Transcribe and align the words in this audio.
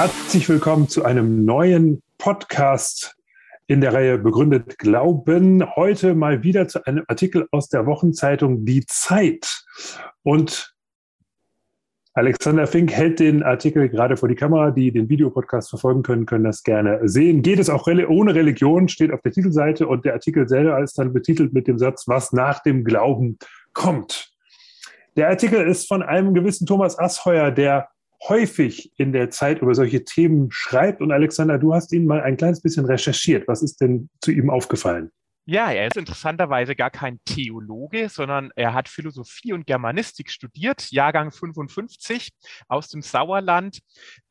Herzlich 0.00 0.48
willkommen 0.48 0.88
zu 0.88 1.04
einem 1.04 1.44
neuen 1.44 2.04
Podcast 2.18 3.16
in 3.66 3.80
der 3.80 3.92
Reihe 3.92 4.16
Begründet 4.16 4.78
Glauben. 4.78 5.74
Heute 5.74 6.14
mal 6.14 6.44
wieder 6.44 6.68
zu 6.68 6.86
einem 6.86 7.02
Artikel 7.08 7.48
aus 7.50 7.68
der 7.68 7.84
Wochenzeitung 7.84 8.64
Die 8.64 8.86
Zeit. 8.86 9.64
Und 10.22 10.72
Alexander 12.14 12.68
Fink 12.68 12.92
hält 12.92 13.18
den 13.18 13.42
Artikel 13.42 13.88
gerade 13.88 14.16
vor 14.16 14.28
die 14.28 14.36
Kamera. 14.36 14.70
Die 14.70 14.92
den 14.92 15.08
Videopodcast 15.08 15.68
verfolgen 15.68 16.04
können, 16.04 16.26
können 16.26 16.44
das 16.44 16.62
gerne 16.62 17.00
sehen. 17.08 17.42
Geht 17.42 17.58
es 17.58 17.68
auch 17.68 17.88
ohne 17.88 18.36
Religion, 18.36 18.86
steht 18.86 19.12
auf 19.12 19.22
der 19.22 19.32
Titelseite 19.32 19.88
und 19.88 20.04
der 20.04 20.12
Artikel 20.12 20.48
selber 20.48 20.80
ist 20.80 20.96
dann 20.96 21.12
betitelt 21.12 21.52
mit 21.52 21.66
dem 21.66 21.76
Satz, 21.76 22.06
was 22.06 22.32
nach 22.32 22.62
dem 22.62 22.84
Glauben 22.84 23.36
kommt. 23.72 24.30
Der 25.16 25.28
Artikel 25.28 25.66
ist 25.66 25.88
von 25.88 26.04
einem 26.04 26.34
gewissen 26.34 26.68
Thomas 26.68 26.96
Asheuer, 26.96 27.50
der 27.50 27.88
häufig 28.26 28.92
in 28.96 29.12
der 29.12 29.30
Zeit 29.30 29.62
über 29.62 29.74
solche 29.74 30.04
Themen 30.04 30.50
schreibt. 30.50 31.00
Und 31.00 31.12
Alexander, 31.12 31.58
du 31.58 31.74
hast 31.74 31.92
ihn 31.92 32.06
mal 32.06 32.20
ein 32.20 32.36
kleines 32.36 32.60
bisschen 32.60 32.84
recherchiert. 32.84 33.46
Was 33.48 33.62
ist 33.62 33.80
denn 33.80 34.08
zu 34.20 34.32
ihm 34.32 34.50
aufgefallen? 34.50 35.10
Ja, 35.50 35.72
er 35.72 35.86
ist 35.86 35.96
interessanterweise 35.96 36.76
gar 36.76 36.90
kein 36.90 37.20
Theologe, 37.24 38.10
sondern 38.10 38.50
er 38.54 38.74
hat 38.74 38.86
Philosophie 38.86 39.54
und 39.54 39.66
Germanistik 39.66 40.30
studiert, 40.30 40.90
Jahrgang 40.90 41.32
55 41.32 42.32
aus 42.68 42.88
dem 42.88 43.00
Sauerland. 43.00 43.78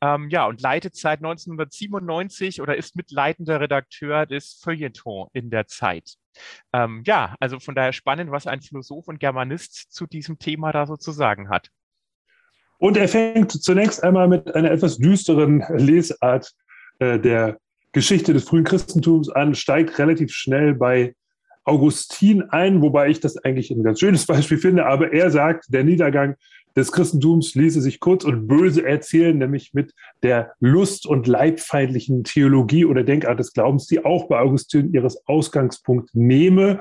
Ähm, 0.00 0.28
ja, 0.30 0.46
und 0.46 0.60
leitet 0.60 0.94
seit 0.94 1.18
1997 1.18 2.62
oder 2.62 2.76
ist 2.76 2.94
mitleitender 2.94 3.60
Redakteur 3.60 4.26
des 4.26 4.60
Feuilleton 4.62 5.26
in 5.32 5.50
der 5.50 5.66
Zeit. 5.66 6.14
Ähm, 6.72 7.02
ja, 7.04 7.34
also 7.40 7.58
von 7.58 7.74
daher 7.74 7.92
spannend, 7.92 8.30
was 8.30 8.46
ein 8.46 8.62
Philosoph 8.62 9.08
und 9.08 9.18
Germanist 9.18 9.92
zu 9.92 10.06
diesem 10.06 10.38
Thema 10.38 10.70
da 10.70 10.86
so 10.86 10.96
zu 10.96 11.10
sagen 11.10 11.48
hat. 11.48 11.68
Und 12.78 12.96
er 12.96 13.08
fängt 13.08 13.50
zunächst 13.50 14.02
einmal 14.02 14.28
mit 14.28 14.54
einer 14.54 14.70
etwas 14.70 14.98
düsteren 14.98 15.64
Lesart 15.76 16.52
äh, 17.00 17.18
der 17.18 17.58
Geschichte 17.92 18.32
des 18.32 18.44
frühen 18.44 18.64
Christentums 18.64 19.28
an, 19.28 19.54
steigt 19.54 19.98
relativ 19.98 20.32
schnell 20.32 20.74
bei 20.74 21.14
Augustin 21.64 22.42
ein, 22.42 22.80
wobei 22.80 23.08
ich 23.08 23.20
das 23.20 23.36
eigentlich 23.36 23.70
ein 23.70 23.82
ganz 23.82 24.00
schönes 24.00 24.26
Beispiel 24.26 24.58
finde. 24.58 24.86
Aber 24.86 25.12
er 25.12 25.30
sagt, 25.30 25.66
der 25.68 25.84
Niedergang 25.84 26.36
des 26.76 26.92
Christentums 26.92 27.54
ließe 27.54 27.80
sich 27.80 27.98
kurz 27.98 28.24
und 28.24 28.46
böse 28.46 28.86
erzählen, 28.86 29.36
nämlich 29.36 29.74
mit 29.74 29.92
der 30.22 30.52
lust- 30.60 31.06
und 31.06 31.26
leibfeindlichen 31.26 32.24
Theologie 32.24 32.84
oder 32.84 33.02
Denkart 33.02 33.40
des 33.40 33.52
Glaubens, 33.52 33.86
die 33.86 34.04
auch 34.04 34.28
bei 34.28 34.38
Augustin 34.38 34.92
ihres 34.92 35.26
Ausgangspunkt 35.26 36.14
nehme. 36.14 36.80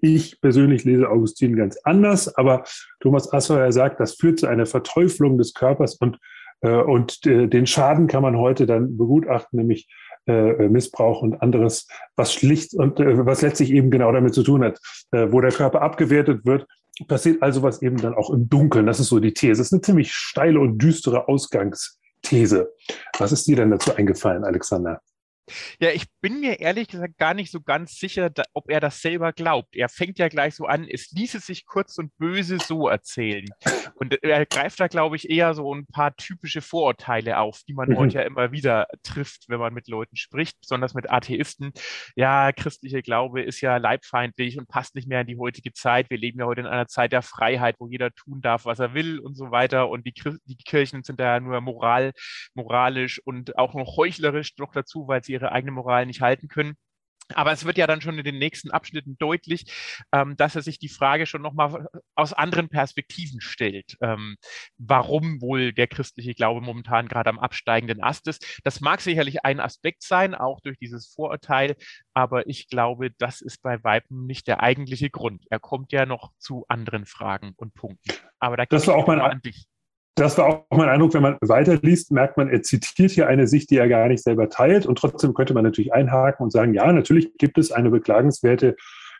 Ich 0.00 0.40
persönlich 0.40 0.84
lese 0.84 1.08
Augustin 1.08 1.56
ganz 1.56 1.78
anders, 1.84 2.34
aber 2.36 2.64
Thomas 3.00 3.32
Assauer 3.32 3.72
sagt, 3.72 4.00
das 4.00 4.14
führt 4.14 4.38
zu 4.38 4.46
einer 4.46 4.66
Verteuflung 4.66 5.38
des 5.38 5.54
Körpers 5.54 5.94
und, 5.96 6.18
äh, 6.60 6.70
und 6.70 7.26
äh, 7.26 7.48
den 7.48 7.66
Schaden 7.66 8.06
kann 8.06 8.22
man 8.22 8.36
heute 8.36 8.66
dann 8.66 8.96
begutachten, 8.96 9.58
nämlich 9.58 9.88
äh, 10.28 10.68
Missbrauch 10.68 11.22
und 11.22 11.40
anderes, 11.40 11.88
was 12.16 12.32
schlicht 12.32 12.74
und 12.74 13.00
äh, 13.00 13.24
was 13.24 13.42
letztlich 13.42 13.72
eben 13.72 13.90
genau 13.90 14.12
damit 14.12 14.34
zu 14.34 14.42
tun 14.42 14.62
hat, 14.62 14.78
äh, 15.10 15.26
wo 15.30 15.40
der 15.40 15.52
Körper 15.52 15.82
abgewertet 15.82 16.44
wird. 16.44 16.66
Passiert 17.06 17.42
also 17.42 17.62
was 17.62 17.80
eben 17.80 17.96
dann 17.96 18.14
auch 18.14 18.30
im 18.30 18.48
Dunkeln. 18.48 18.86
Das 18.86 19.00
ist 19.00 19.08
so 19.08 19.20
die 19.20 19.32
These. 19.32 19.60
Das 19.60 19.68
ist 19.68 19.72
eine 19.72 19.82
ziemlich 19.82 20.12
steile 20.12 20.60
und 20.60 20.78
düstere 20.78 21.28
Ausgangsthese. 21.28 22.72
Was 23.18 23.32
ist 23.32 23.46
dir 23.46 23.56
denn 23.56 23.70
dazu 23.70 23.94
eingefallen, 23.94 24.44
Alexander? 24.44 25.00
Ja, 25.80 25.90
ich 25.90 26.04
bin 26.20 26.40
mir 26.40 26.60
ehrlich 26.60 26.88
gesagt 26.88 27.18
gar 27.18 27.34
nicht 27.34 27.50
so 27.50 27.60
ganz 27.60 27.98
sicher, 27.98 28.30
da, 28.30 28.42
ob 28.52 28.70
er 28.70 28.80
das 28.80 29.00
selber 29.00 29.32
glaubt. 29.32 29.76
Er 29.76 29.88
fängt 29.88 30.18
ja 30.18 30.28
gleich 30.28 30.54
so 30.54 30.66
an, 30.66 30.86
es 30.88 31.10
ließe 31.12 31.40
sich 31.40 31.66
kurz 31.66 31.98
und 31.98 32.16
böse 32.18 32.58
so 32.58 32.88
erzählen. 32.88 33.46
Und 33.94 34.22
er 34.22 34.46
greift 34.46 34.80
da, 34.80 34.88
glaube 34.88 35.16
ich, 35.16 35.30
eher 35.30 35.54
so 35.54 35.74
ein 35.74 35.86
paar 35.86 36.14
typische 36.16 36.60
Vorurteile 36.60 37.38
auf, 37.38 37.62
die 37.68 37.74
man 37.74 37.90
mhm. 37.90 37.96
heute 37.96 38.18
ja 38.18 38.22
immer 38.22 38.52
wieder 38.52 38.86
trifft, 39.02 39.48
wenn 39.48 39.58
man 39.58 39.74
mit 39.74 39.88
Leuten 39.88 40.16
spricht, 40.16 40.60
besonders 40.60 40.94
mit 40.94 41.10
Atheisten. 41.10 41.72
Ja, 42.16 42.52
christlicher 42.52 43.02
Glaube 43.02 43.42
ist 43.42 43.60
ja 43.60 43.76
leibfeindlich 43.76 44.58
und 44.58 44.68
passt 44.68 44.94
nicht 44.94 45.08
mehr 45.08 45.22
in 45.22 45.26
die 45.26 45.38
heutige 45.38 45.72
Zeit. 45.72 46.10
Wir 46.10 46.18
leben 46.18 46.40
ja 46.40 46.46
heute 46.46 46.60
in 46.60 46.66
einer 46.66 46.86
Zeit 46.86 47.12
der 47.12 47.22
Freiheit, 47.22 47.76
wo 47.78 47.88
jeder 47.88 48.12
tun 48.12 48.40
darf, 48.40 48.64
was 48.64 48.78
er 48.78 48.94
will 48.94 49.18
und 49.18 49.34
so 49.34 49.50
weiter. 49.50 49.88
Und 49.88 50.06
die, 50.06 50.14
die 50.44 50.56
Kirchen 50.56 51.02
sind 51.02 51.20
da 51.20 51.34
ja 51.34 51.40
nur 51.40 51.60
moral, 51.60 52.12
moralisch 52.54 53.20
und 53.24 53.58
auch 53.58 53.74
noch 53.74 53.96
heuchlerisch 53.96 54.56
noch 54.58 54.72
dazu, 54.72 55.08
weil 55.08 55.24
sie 55.24 55.37
ihre 55.38 55.52
eigene 55.52 55.72
Moral 55.72 56.06
nicht 56.06 56.20
halten 56.20 56.48
können. 56.48 56.76
Aber 57.34 57.52
es 57.52 57.64
wird 57.64 57.76
ja 57.76 57.86
dann 57.86 58.00
schon 58.00 58.18
in 58.18 58.24
den 58.24 58.38
nächsten 58.38 58.70
Abschnitten 58.70 59.16
deutlich, 59.18 59.70
ähm, 60.12 60.36
dass 60.36 60.56
er 60.56 60.62
sich 60.62 60.78
die 60.78 60.88
Frage 60.88 61.26
schon 61.26 61.42
nochmal 61.42 61.86
aus 62.14 62.32
anderen 62.32 62.68
Perspektiven 62.68 63.40
stellt, 63.40 63.96
ähm, 64.00 64.36
warum 64.78 65.40
wohl 65.42 65.72
der 65.72 65.88
christliche 65.88 66.34
Glaube 66.34 66.62
momentan 66.62 67.06
gerade 67.06 67.28
am 67.28 67.38
absteigenden 67.38 68.02
Ast 68.02 68.28
ist. 68.28 68.60
Das 68.64 68.80
mag 68.80 69.00
sicherlich 69.00 69.44
ein 69.44 69.60
Aspekt 69.60 70.02
sein, 70.02 70.34
auch 70.34 70.60
durch 70.60 70.78
dieses 70.78 71.12
Vorurteil, 71.12 71.76
aber 72.14 72.46
ich 72.46 72.68
glaube, 72.68 73.10
das 73.18 73.40
ist 73.40 73.62
bei 73.62 73.82
Weipen 73.84 74.24
nicht 74.26 74.46
der 74.46 74.62
eigentliche 74.62 75.10
Grund. 75.10 75.44
Er 75.50 75.60
kommt 75.60 75.92
ja 75.92 76.06
noch 76.06 76.32
zu 76.38 76.64
anderen 76.68 77.04
Fragen 77.04 77.52
und 77.56 77.74
Punkten. 77.74 78.10
Aber 78.38 78.56
da 78.56 78.64
das 78.64 78.86
war 78.86 78.96
auch 78.96 79.06
mein 79.06 79.20
an 79.20 79.42
dich 79.42 79.66
das 80.18 80.38
war 80.38 80.46
auch 80.46 80.76
mein 80.76 80.88
Eindruck, 80.88 81.14
wenn 81.14 81.22
man 81.22 81.36
weiterliest, 81.40 82.12
merkt 82.12 82.36
man, 82.36 82.48
er 82.48 82.62
zitiert 82.62 83.10
hier 83.10 83.26
eine 83.26 83.46
Sicht, 83.46 83.70
die 83.70 83.76
er 83.76 83.88
gar 83.88 84.08
nicht 84.08 84.22
selber 84.22 84.48
teilt. 84.48 84.86
Und 84.86 84.98
trotzdem 84.98 85.34
könnte 85.34 85.54
man 85.54 85.64
natürlich 85.64 85.92
einhaken 85.92 86.44
und 86.44 86.50
sagen, 86.50 86.74
ja, 86.74 86.92
natürlich 86.92 87.36
gibt 87.38 87.58
es 87.58 87.72
eine 87.72 87.90
beklagenswerte 87.90 88.76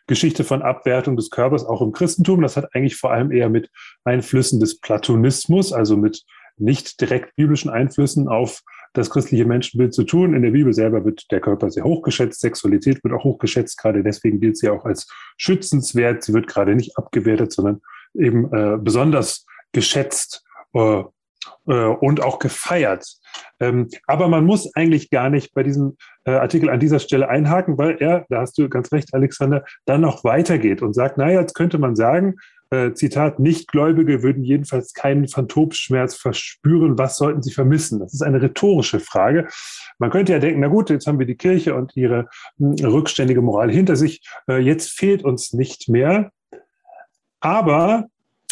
Geschichte 0.07 0.43
von 0.43 0.61
Abwertung 0.61 1.15
des 1.15 1.29
Körpers 1.29 1.65
auch 1.65 1.81
im 1.81 1.91
Christentum. 1.91 2.41
Das 2.41 2.57
hat 2.57 2.73
eigentlich 2.73 2.97
vor 2.97 3.11
allem 3.11 3.31
eher 3.31 3.49
mit 3.49 3.69
Einflüssen 4.03 4.59
des 4.59 4.79
Platonismus, 4.79 5.71
also 5.71 5.95
mit 5.97 6.23
nicht 6.57 6.99
direkt 6.99 7.35
biblischen 7.35 7.69
Einflüssen 7.69 8.27
auf 8.27 8.61
das 8.93 9.09
christliche 9.09 9.45
Menschenbild 9.45 9.93
zu 9.93 10.03
tun. 10.03 10.33
In 10.33 10.41
der 10.41 10.51
Bibel 10.51 10.73
selber 10.73 11.05
wird 11.05 11.31
der 11.31 11.39
Körper 11.39 11.69
sehr 11.69 11.83
hochgeschätzt, 11.83 12.41
Sexualität 12.41 13.03
wird 13.03 13.13
auch 13.13 13.23
hochgeschätzt, 13.23 13.77
gerade 13.77 14.03
deswegen 14.03 14.39
gilt 14.39 14.57
sie 14.57 14.69
auch 14.69 14.83
als 14.83 15.07
schützenswert. 15.37 16.23
Sie 16.23 16.33
wird 16.33 16.47
gerade 16.47 16.75
nicht 16.75 16.97
abgewertet, 16.97 17.51
sondern 17.51 17.81
eben 18.15 18.51
äh, 18.51 18.77
besonders 18.81 19.45
geschätzt 19.71 20.43
äh, 20.73 21.03
äh, 21.67 21.85
und 21.85 22.21
auch 22.21 22.39
gefeiert. 22.39 23.05
Ähm, 23.59 23.89
aber 24.07 24.27
man 24.27 24.45
muss 24.45 24.73
eigentlich 24.75 25.09
gar 25.09 25.29
nicht 25.29 25.53
bei 25.53 25.63
diesem 25.63 25.97
äh, 26.25 26.31
Artikel 26.31 26.69
an 26.69 26.79
dieser 26.79 26.99
Stelle 26.99 27.29
einhaken, 27.29 27.77
weil 27.77 27.97
er, 27.99 28.25
da 28.29 28.41
hast 28.41 28.57
du 28.57 28.69
ganz 28.69 28.91
recht, 28.91 29.13
Alexander, 29.13 29.63
dann 29.85 30.01
noch 30.01 30.23
weitergeht 30.23 30.81
und 30.81 30.93
sagt, 30.93 31.17
naja, 31.17 31.41
jetzt 31.41 31.53
könnte 31.55 31.77
man 31.77 31.95
sagen, 31.95 32.35
Zitat, 32.93 33.39
Nichtgläubige 33.39 34.21
würden 34.21 34.43
jedenfalls 34.43 34.93
keinen 34.93 35.27
Phantomschmerz 35.27 36.13
verspüren. 36.13 36.99
Was 36.99 37.17
sollten 37.17 37.41
sie 37.41 37.51
vermissen? 37.51 37.97
Das 37.97 38.13
ist 38.13 38.21
eine 38.21 38.43
rhetorische 38.43 38.99
Frage. 38.99 39.47
Man 39.97 40.11
könnte 40.11 40.33
ja 40.33 40.39
denken, 40.39 40.59
na 40.59 40.67
gut, 40.67 40.91
jetzt 40.91 41.07
haben 41.07 41.17
wir 41.17 41.25
die 41.25 41.33
Kirche 41.33 41.73
und 41.73 41.97
ihre 41.97 42.29
hm, 42.59 42.75
rückständige 42.75 43.41
Moral 43.41 43.71
hinter 43.71 43.95
sich. 43.95 44.21
Jetzt 44.47 44.91
fehlt 44.91 45.23
uns 45.23 45.51
nicht 45.51 45.89
mehr. 45.89 46.29
Aber 47.39 48.05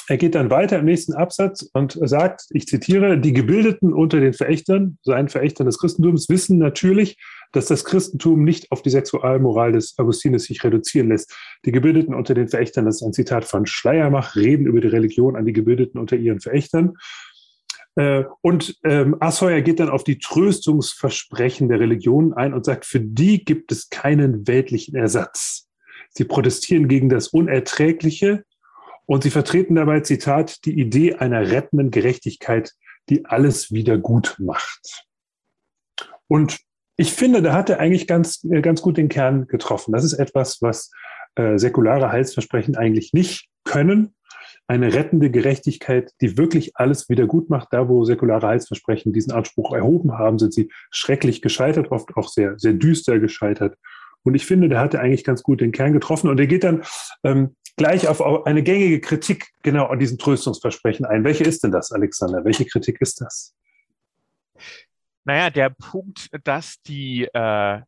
er 0.07 0.17
geht 0.17 0.35
dann 0.35 0.49
weiter 0.49 0.79
im 0.79 0.85
nächsten 0.85 1.13
Absatz 1.13 1.69
und 1.73 1.99
sagt, 2.01 2.45
ich 2.51 2.65
zitiere, 2.65 3.19
die 3.19 3.33
Gebildeten 3.33 3.93
unter 3.93 4.21
den 4.21 4.33
Verächtern, 4.33 4.97
seinen 5.03 5.27
Verächtern 5.27 5.65
des 5.65 5.79
Christentums, 5.79 6.29
wissen 6.29 6.57
natürlich, 6.57 7.17
dass 7.51 7.65
das 7.65 7.83
Christentum 7.83 8.43
nicht 8.43 8.71
auf 8.71 8.81
die 8.81 8.89
Sexualmoral 8.89 9.73
des 9.73 9.97
Augustinus 9.97 10.45
sich 10.45 10.63
reduzieren 10.63 11.09
lässt. 11.09 11.35
Die 11.65 11.73
Gebildeten 11.73 12.15
unter 12.15 12.33
den 12.33 12.47
Verächtern, 12.47 12.85
das 12.85 12.97
ist 12.97 13.03
ein 13.03 13.13
Zitat 13.13 13.43
von 13.43 13.65
Schleiermach, 13.65 14.35
reden 14.35 14.65
über 14.65 14.79
die 14.79 14.87
Religion 14.87 15.35
an 15.35 15.45
die 15.45 15.53
Gebildeten 15.53 15.99
unter 15.99 16.15
ihren 16.15 16.39
Verächtern. 16.39 16.93
Äh, 17.95 18.23
und 18.41 18.77
ähm, 18.85 19.17
Asheuer 19.19 19.61
geht 19.61 19.81
dann 19.81 19.89
auf 19.89 20.05
die 20.05 20.19
Tröstungsversprechen 20.19 21.67
der 21.67 21.81
Religion 21.81 22.33
ein 22.33 22.53
und 22.53 22.63
sagt, 22.63 22.85
für 22.85 23.01
die 23.01 23.43
gibt 23.43 23.73
es 23.73 23.89
keinen 23.89 24.47
weltlichen 24.47 24.95
Ersatz. 24.95 25.67
Sie 26.11 26.23
protestieren 26.23 26.87
gegen 26.87 27.09
das 27.09 27.27
Unerträgliche, 27.27 28.43
und 29.07 29.23
sie 29.23 29.31
vertreten 29.31 29.75
dabei, 29.75 30.01
Zitat, 30.01 30.65
die 30.65 30.79
Idee 30.79 31.15
einer 31.15 31.49
rettenden 31.49 31.91
Gerechtigkeit, 31.91 32.73
die 33.09 33.25
alles 33.25 33.71
wieder 33.71 33.97
gut 33.97 34.35
macht. 34.37 35.05
Und 36.27 36.59
ich 36.97 37.13
finde, 37.13 37.41
da 37.41 37.53
hat 37.53 37.69
er 37.69 37.79
eigentlich 37.79 38.05
ganz, 38.05 38.43
äh, 38.43 38.61
ganz 38.61 38.81
gut 38.81 38.97
den 38.97 39.07
Kern 39.07 39.47
getroffen. 39.47 39.93
Das 39.93 40.03
ist 40.03 40.13
etwas, 40.13 40.61
was 40.61 40.91
äh, 41.35 41.57
säkulare 41.57 42.11
Heilsversprechen 42.11 42.75
eigentlich 42.75 43.13
nicht 43.13 43.47
können. 43.63 44.13
eine 44.69 44.93
rettende 44.93 45.31
Gerechtigkeit, 45.31 46.11
die 46.19 46.37
wirklich 46.37 46.75
alles 46.75 47.07
wieder 47.07 47.25
gut 47.25 47.49
macht. 47.49 47.69
Da, 47.71 47.87
wo 47.87 48.03
säkulare 48.03 48.47
Heilsversprechen 48.47 49.13
diesen 49.13 49.31
Anspruch 49.31 49.73
erhoben 49.73 50.17
haben, 50.17 50.39
sind 50.39 50.53
sie 50.53 50.69
schrecklich 50.91 51.41
gescheitert, 51.41 51.89
oft 51.91 52.17
auch 52.17 52.27
sehr, 52.27 52.59
sehr 52.59 52.73
düster 52.73 53.19
gescheitert. 53.19 53.77
Und 54.23 54.35
ich 54.35 54.45
finde, 54.45 54.67
der 54.67 54.81
hatte 54.81 54.99
eigentlich 54.99 55.23
ganz 55.23 55.41
gut 55.41 55.61
den 55.61 55.71
Kern 55.71 55.93
getroffen. 55.93 56.29
Und 56.29 56.37
er 56.37 56.47
geht 56.47 56.65
dann 56.65 56.83
ähm, 57.23 57.55
gleich 57.77 58.07
auf 58.07 58.45
eine 58.45 58.63
gängige 58.63 58.99
Kritik 58.99 59.53
genau 59.61 59.85
an 59.85 59.99
diesem 59.99 60.17
Tröstungsversprechen 60.17 61.05
ein. 61.05 61.23
Welche 61.23 61.43
ist 61.43 61.63
denn 61.63 61.71
das, 61.71 61.91
Alexander? 61.91 62.43
Welche 62.43 62.65
Kritik 62.65 62.99
ist 62.99 63.21
das? 63.21 63.55
Naja, 65.23 65.49
der 65.49 65.69
Punkt, 65.69 66.29
dass 66.43 66.81
die 66.81 67.25
äh, 67.33 67.81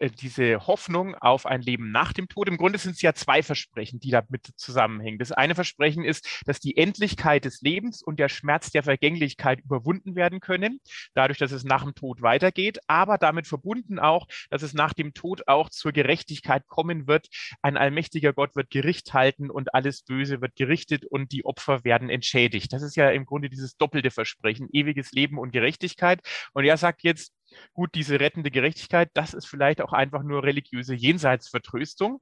diese 0.00 0.66
Hoffnung 0.66 1.14
auf 1.16 1.46
ein 1.46 1.62
Leben 1.62 1.90
nach 1.90 2.12
dem 2.12 2.28
Tod. 2.28 2.48
Im 2.48 2.56
Grunde 2.56 2.78
sind 2.78 2.92
es 2.92 3.02
ja 3.02 3.14
zwei 3.14 3.42
Versprechen, 3.42 4.00
die 4.00 4.10
damit 4.10 4.52
zusammenhängen. 4.56 5.18
Das 5.18 5.32
eine 5.32 5.54
Versprechen 5.54 6.04
ist, 6.04 6.42
dass 6.46 6.60
die 6.60 6.76
Endlichkeit 6.76 7.44
des 7.44 7.60
Lebens 7.60 8.02
und 8.02 8.18
der 8.20 8.28
Schmerz 8.28 8.70
der 8.70 8.82
Vergänglichkeit 8.82 9.60
überwunden 9.60 10.14
werden 10.14 10.40
können, 10.40 10.80
dadurch, 11.14 11.38
dass 11.38 11.52
es 11.52 11.64
nach 11.64 11.82
dem 11.82 11.94
Tod 11.94 12.22
weitergeht, 12.22 12.78
aber 12.86 13.18
damit 13.18 13.46
verbunden 13.46 13.98
auch, 13.98 14.26
dass 14.50 14.62
es 14.62 14.74
nach 14.74 14.94
dem 14.94 15.14
Tod 15.14 15.48
auch 15.48 15.70
zur 15.70 15.92
Gerechtigkeit 15.92 16.66
kommen 16.68 17.06
wird. 17.06 17.28
Ein 17.62 17.76
allmächtiger 17.76 18.32
Gott 18.32 18.54
wird 18.54 18.70
Gericht 18.70 19.12
halten 19.14 19.50
und 19.50 19.74
alles 19.74 20.02
Böse 20.02 20.40
wird 20.40 20.54
gerichtet 20.56 21.04
und 21.04 21.32
die 21.32 21.44
Opfer 21.44 21.84
werden 21.84 22.10
entschädigt. 22.10 22.72
Das 22.72 22.82
ist 22.82 22.96
ja 22.96 23.10
im 23.10 23.26
Grunde 23.26 23.48
dieses 23.48 23.76
doppelte 23.76 24.10
Versprechen, 24.10 24.68
ewiges 24.72 25.12
Leben 25.12 25.38
und 25.38 25.52
Gerechtigkeit. 25.52 26.20
Und 26.52 26.64
er 26.64 26.76
sagt 26.76 27.02
jetzt, 27.02 27.32
Gut, 27.72 27.94
diese 27.94 28.20
rettende 28.20 28.50
Gerechtigkeit, 28.50 29.10
das 29.14 29.34
ist 29.34 29.46
vielleicht 29.46 29.80
auch 29.80 29.92
einfach 29.92 30.22
nur 30.22 30.42
religiöse 30.42 30.94
Jenseitsvertröstung 30.94 32.20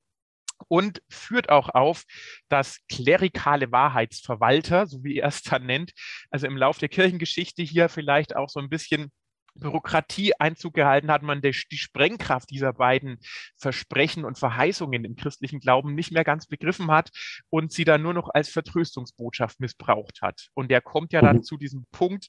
und 0.69 1.02
führt 1.08 1.49
auch 1.50 1.69
auf, 1.70 2.05
dass 2.49 2.81
klerikale 2.88 3.73
Wahrheitsverwalter, 3.73 4.87
so 4.87 5.02
wie 5.05 5.19
er 5.19 5.28
es 5.28 5.43
dann 5.43 5.67
nennt, 5.67 5.93
also 6.31 6.46
im 6.46 6.56
Lauf 6.56 6.78
der 6.78 6.88
Kirchengeschichte 6.88 7.62
hier 7.62 7.88
vielleicht 7.88 8.37
auch 8.37 8.49
so 8.49 8.61
ein 8.61 8.69
bisschen 8.69 9.11
Bürokratie 9.58 10.34
Einzug 10.38 10.75
gehalten 10.75 11.11
hat, 11.11 11.23
man 11.23 11.40
die, 11.40 11.52
Sprengkraft 11.52 12.50
dieser 12.50 12.72
beiden 12.72 13.19
Versprechen 13.56 14.25
und 14.25 14.38
Verheißungen 14.38 15.05
im 15.05 15.17
christlichen 15.17 15.61
Glauben 15.61 15.94
nicht 15.94 16.12
mehr 16.12 16.25
ganz 16.25 16.46
begriffen 16.46 16.90
hat 16.90 17.11
und 17.49 17.72
sie 17.72 17.84
dann 17.84 18.02
nur 18.02 18.14
noch 18.14 18.29
als 18.32 18.49
Vertröstungsbotschaft 18.50 19.61
missbraucht 19.61 20.20
hat. 20.22 20.49
Und 20.55 20.70
der 20.70 20.81
kommt 20.81 21.12
ja 21.12 21.20
dann 21.20 21.37
mhm. 21.37 21.43
zu 21.43 21.56
diesem 21.56 21.87
Punkt, 21.90 22.29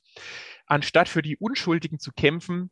anstatt 0.65 1.09
für 1.09 1.21
die 1.21 1.37
Unschuldigen 1.37 1.99
zu 1.99 2.11
kämpfen, 2.11 2.71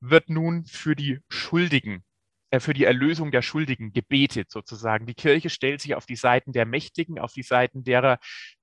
wird 0.00 0.28
nun 0.28 0.64
für 0.66 0.96
die 0.96 1.20
Schuldigen, 1.28 2.04
äh, 2.50 2.60
für 2.60 2.74
die 2.74 2.84
Erlösung 2.84 3.30
der 3.30 3.42
Schuldigen 3.42 3.92
gebetet 3.92 4.50
sozusagen. 4.50 5.06
Die 5.06 5.14
Kirche 5.14 5.50
stellt 5.50 5.80
sich 5.80 5.94
auf 5.94 6.06
die 6.06 6.16
Seiten 6.16 6.52
der 6.52 6.66
Mächtigen, 6.66 7.18
auf 7.18 7.32
die 7.32 7.42
Seiten 7.42 7.84
derer, 7.84 8.18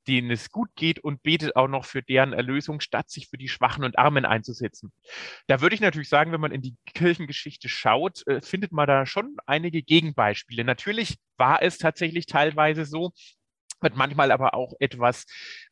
denen 0.08 0.32
es 0.32 0.50
gut 0.50 0.70
geht 0.76 1.00
und 1.00 1.24
betet 1.24 1.56
auch 1.56 1.68
noch 1.68 1.86
für 1.86 2.02
deren 2.02 2.34
Erlösung, 2.34 2.80
statt 2.80 3.10
sich 3.10 3.30
für 3.30 3.38
die 3.38 3.50
Schwachen 3.50 3.84
und 3.84 3.98
Armen 3.98 4.26
einzusetzen. 4.26 4.92
Da 5.48 5.62
würde 5.62 5.76
ich 5.76 5.82
natürlich 5.82 6.10
sagen, 6.10 6.32
wenn 6.32 6.42
man 6.42 6.52
in 6.52 6.62
die 6.62 6.76
Kirchengeschichte 6.94 7.70
schaut, 7.70 8.26
äh, 8.28 8.42
findet 8.42 8.72
man 8.72 8.88
da 8.88 9.06
schon 9.06 9.36
einige 9.46 9.84
Gegenbeispiele. 9.84 10.64
Natürlich 10.64 11.18
war 11.38 11.62
es 11.62 11.78
tatsächlich 11.78 12.26
teilweise 12.26 12.86
so, 12.86 13.12
wird 13.82 13.96
manchmal 13.96 14.32
aber 14.32 14.54
auch 14.54 14.74
etwas 14.80 15.26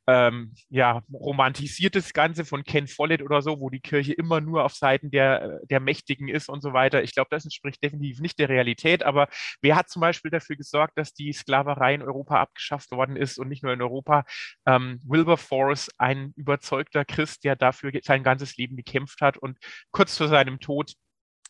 ähm, 0.08 0.54
ja, 0.70 1.04
romantisiertes 1.14 2.14
Ganze 2.14 2.46
von 2.46 2.64
Ken 2.64 2.88
Follett 2.88 3.22
oder 3.22 3.42
so, 3.42 3.60
wo 3.60 3.70
die 3.70 3.80
Kirche 3.80 4.14
immer 4.14 4.42
nur 4.42 4.66
auf 4.66 4.74
Seiten 4.74 5.12
der, 5.12 5.60
der 5.70 5.80
Mächtigen 5.80 6.28
ist 6.28 6.50
und 6.50 6.62
so 6.62 6.74
weiter. 6.74 7.04
Ich 7.04 7.14
glaube, 7.14 7.28
das 7.32 7.44
entspricht 7.44 7.84
definitiv 7.84 8.20
nicht 8.20 8.40
der 8.40 8.50
Realität, 8.50 9.04
aber 9.04 9.28
wer 9.62 9.76
hat 9.76 9.90
zum 9.90 10.02
Beispiel 10.02 10.32
dafür 10.32 10.56
gesorgt, 10.56 10.98
dass 10.98 11.14
die 11.14 11.34
Sklaverei 11.34 11.94
in 11.94 12.02
Europa 12.02 12.42
abgeschafft 12.42 12.92
worden 12.92 13.16
ist 13.16 13.38
und 13.38 13.48
nicht 13.48 13.64
nur 13.64 13.74
in 13.74 13.82
Europa? 13.82 14.26
Ähm, 14.66 15.00
Wilberforce, 15.06 15.90
ein 15.98 16.34
überzeugter 16.36 17.06
Christ, 17.06 17.44
der 17.44 17.56
dafür 17.56 17.92
sein 18.04 18.24
ganzes 18.24 18.58
Leben 18.58 18.76
gekämpft 18.76 19.22
hat 19.22 19.38
und 19.38 19.58
kurz 19.92 20.18
vor 20.18 20.28
seinem 20.28 20.60
Tod 20.60 20.94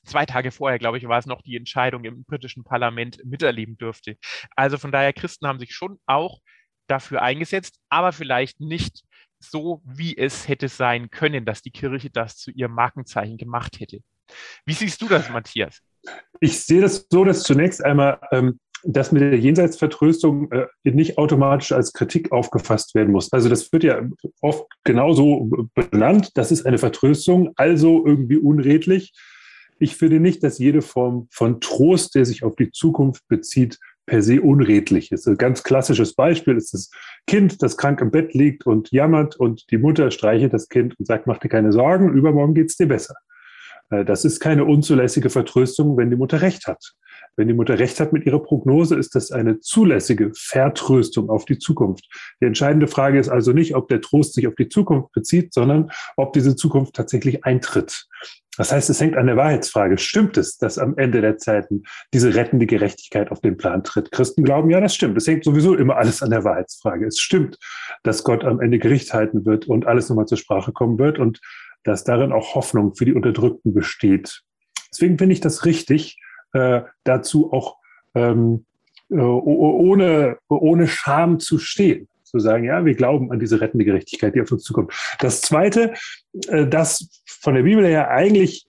zwei 0.03 0.25
Tage 0.25 0.51
vorher, 0.51 0.79
glaube 0.79 0.97
ich, 0.97 1.07
war 1.07 1.19
es 1.19 1.25
noch 1.25 1.41
die 1.41 1.55
Entscheidung 1.55 2.03
im 2.05 2.23
britischen 2.25 2.63
Parlament 2.63 3.23
miterleben 3.23 3.77
dürfte. 3.77 4.17
Also 4.55 4.77
von 4.77 4.91
daher, 4.91 5.13
Christen 5.13 5.47
haben 5.47 5.59
sich 5.59 5.73
schon 5.73 5.99
auch 6.05 6.39
dafür 6.91 7.21
eingesetzt, 7.21 7.79
aber 7.89 8.11
vielleicht 8.11 8.59
nicht 8.59 9.03
so, 9.39 9.81
wie 9.85 10.17
es 10.17 10.47
hätte 10.47 10.67
sein 10.67 11.09
können, 11.09 11.45
dass 11.45 11.61
die 11.61 11.71
Kirche 11.71 12.09
das 12.09 12.37
zu 12.37 12.51
ihrem 12.51 12.73
Markenzeichen 12.73 13.37
gemacht 13.37 13.79
hätte. 13.79 13.99
Wie 14.65 14.73
siehst 14.73 15.01
du 15.01 15.07
das, 15.07 15.29
Matthias? 15.29 15.81
Ich 16.39 16.61
sehe 16.61 16.81
das 16.81 17.07
so, 17.09 17.23
dass 17.25 17.43
zunächst 17.43 17.83
einmal 17.83 18.19
ähm, 18.31 18.59
das 18.83 19.11
mit 19.11 19.21
der 19.21 19.37
Jenseitsvertröstung 19.37 20.51
äh, 20.51 20.67
nicht 20.83 21.17
automatisch 21.17 21.71
als 21.71 21.93
Kritik 21.93 22.31
aufgefasst 22.31 22.95
werden 22.95 23.11
muss. 23.11 23.31
Also 23.31 23.49
das 23.49 23.71
wird 23.71 23.83
ja 23.83 24.01
oft 24.41 24.65
genauso 24.83 25.67
benannt, 25.75 26.31
das 26.35 26.51
ist 26.51 26.65
eine 26.65 26.77
Vertröstung, 26.77 27.51
also 27.55 28.05
irgendwie 28.05 28.37
unredlich. 28.37 29.13
Ich 29.79 29.95
finde 29.95 30.19
nicht, 30.19 30.43
dass 30.43 30.59
jede 30.59 30.81
Form 30.81 31.27
von 31.31 31.59
Trost, 31.59 32.15
der 32.15 32.25
sich 32.25 32.43
auf 32.43 32.55
die 32.55 32.71
Zukunft 32.71 33.27
bezieht, 33.27 33.79
per 34.05 34.21
se 34.21 34.41
unredlich 34.41 35.11
ist. 35.11 35.27
Ein 35.27 35.37
ganz 35.37 35.63
klassisches 35.63 36.13
Beispiel 36.15 36.57
ist 36.57 36.73
das 36.73 36.91
Kind, 37.27 37.61
das 37.61 37.77
krank 37.77 38.01
im 38.01 38.11
Bett 38.11 38.33
liegt 38.33 38.65
und 38.65 38.91
jammert 38.91 39.35
und 39.35 39.69
die 39.71 39.77
Mutter 39.77 40.11
streichelt 40.11 40.53
das 40.53 40.69
Kind 40.69 40.99
und 40.99 41.05
sagt, 41.05 41.27
mach 41.27 41.37
dir 41.37 41.49
keine 41.49 41.71
Sorgen, 41.71 42.13
übermorgen 42.13 42.53
geht 42.53 42.69
es 42.69 42.77
dir 42.77 42.87
besser. 42.87 43.15
Äh, 43.91 44.05
das 44.05 44.25
ist 44.25 44.39
keine 44.39 44.65
unzulässige 44.65 45.29
Vertröstung, 45.29 45.97
wenn 45.97 46.09
die 46.09 46.15
Mutter 46.15 46.41
recht 46.41 46.67
hat. 46.67 46.93
Wenn 47.37 47.47
die 47.47 47.53
Mutter 47.53 47.79
recht 47.79 47.99
hat 47.99 48.11
mit 48.11 48.25
ihrer 48.25 48.41
Prognose, 48.41 48.95
ist 48.95 49.15
das 49.15 49.31
eine 49.31 49.59
zulässige 49.59 50.31
Vertröstung 50.35 51.29
auf 51.29 51.45
die 51.45 51.59
Zukunft. 51.59 52.07
Die 52.41 52.45
entscheidende 52.45 52.87
Frage 52.87 53.19
ist 53.19 53.29
also 53.29 53.53
nicht, 53.53 53.75
ob 53.75 53.87
der 53.87 54.01
Trost 54.01 54.33
sich 54.33 54.47
auf 54.47 54.55
die 54.55 54.67
Zukunft 54.67 55.13
bezieht, 55.13 55.53
sondern 55.53 55.91
ob 56.17 56.33
diese 56.33 56.55
Zukunft 56.55 56.95
tatsächlich 56.95 57.45
eintritt. 57.45 58.07
Das 58.57 58.71
heißt, 58.71 58.89
es 58.89 58.99
hängt 58.99 59.15
an 59.15 59.27
der 59.27 59.37
Wahrheitsfrage. 59.37 59.97
Stimmt 59.97 60.37
es, 60.37 60.57
dass 60.57 60.77
am 60.77 60.97
Ende 60.97 61.21
der 61.21 61.37
Zeiten 61.37 61.83
diese 62.13 62.35
rettende 62.35 62.65
Gerechtigkeit 62.65 63.31
auf 63.31 63.39
den 63.39 63.55
Plan 63.55 63.83
tritt? 63.83 64.11
Christen 64.11 64.43
glauben, 64.43 64.69
ja, 64.69 64.81
das 64.81 64.93
stimmt. 64.93 65.17
Es 65.17 65.27
hängt 65.27 65.45
sowieso 65.45 65.75
immer 65.75 65.95
alles 65.95 66.21
an 66.21 66.31
der 66.31 66.43
Wahrheitsfrage. 66.43 67.07
Es 67.07 67.19
stimmt, 67.19 67.57
dass 68.03 68.23
Gott 68.23 68.43
am 68.43 68.59
Ende 68.59 68.77
Gericht 68.77 69.13
halten 69.13 69.45
wird 69.45 69.67
und 69.67 69.87
alles 69.87 70.09
nochmal 70.09 70.25
zur 70.25 70.37
Sprache 70.37 70.73
kommen 70.73 70.99
wird 70.99 71.17
und 71.17 71.39
dass 71.83 72.03
darin 72.03 72.33
auch 72.33 72.55
Hoffnung 72.55 72.93
für 72.93 73.05
die 73.05 73.13
Unterdrückten 73.13 73.73
besteht. 73.73 74.41
Deswegen 74.91 75.17
finde 75.17 75.33
ich 75.33 75.39
das 75.39 75.65
richtig, 75.65 76.17
äh, 76.53 76.81
dazu 77.05 77.53
auch 77.53 77.77
ähm, 78.15 78.65
äh, 79.09 79.15
ohne, 79.15 80.37
ohne 80.49 80.87
Scham 80.87 81.39
zu 81.39 81.57
stehen 81.57 82.09
zu 82.31 82.39
sagen, 82.39 82.63
ja, 82.63 82.85
wir 82.85 82.95
glauben 82.95 83.31
an 83.31 83.39
diese 83.39 83.61
rettende 83.61 83.85
Gerechtigkeit, 83.85 84.35
die 84.35 84.41
auf 84.41 84.51
uns 84.51 84.63
zukommt. 84.63 84.93
Das 85.19 85.41
Zweite, 85.41 85.93
äh, 86.47 86.65
dass 86.65 87.21
von 87.25 87.55
der 87.55 87.63
Bibel 87.63 87.85
her 87.85 88.09
eigentlich 88.09 88.65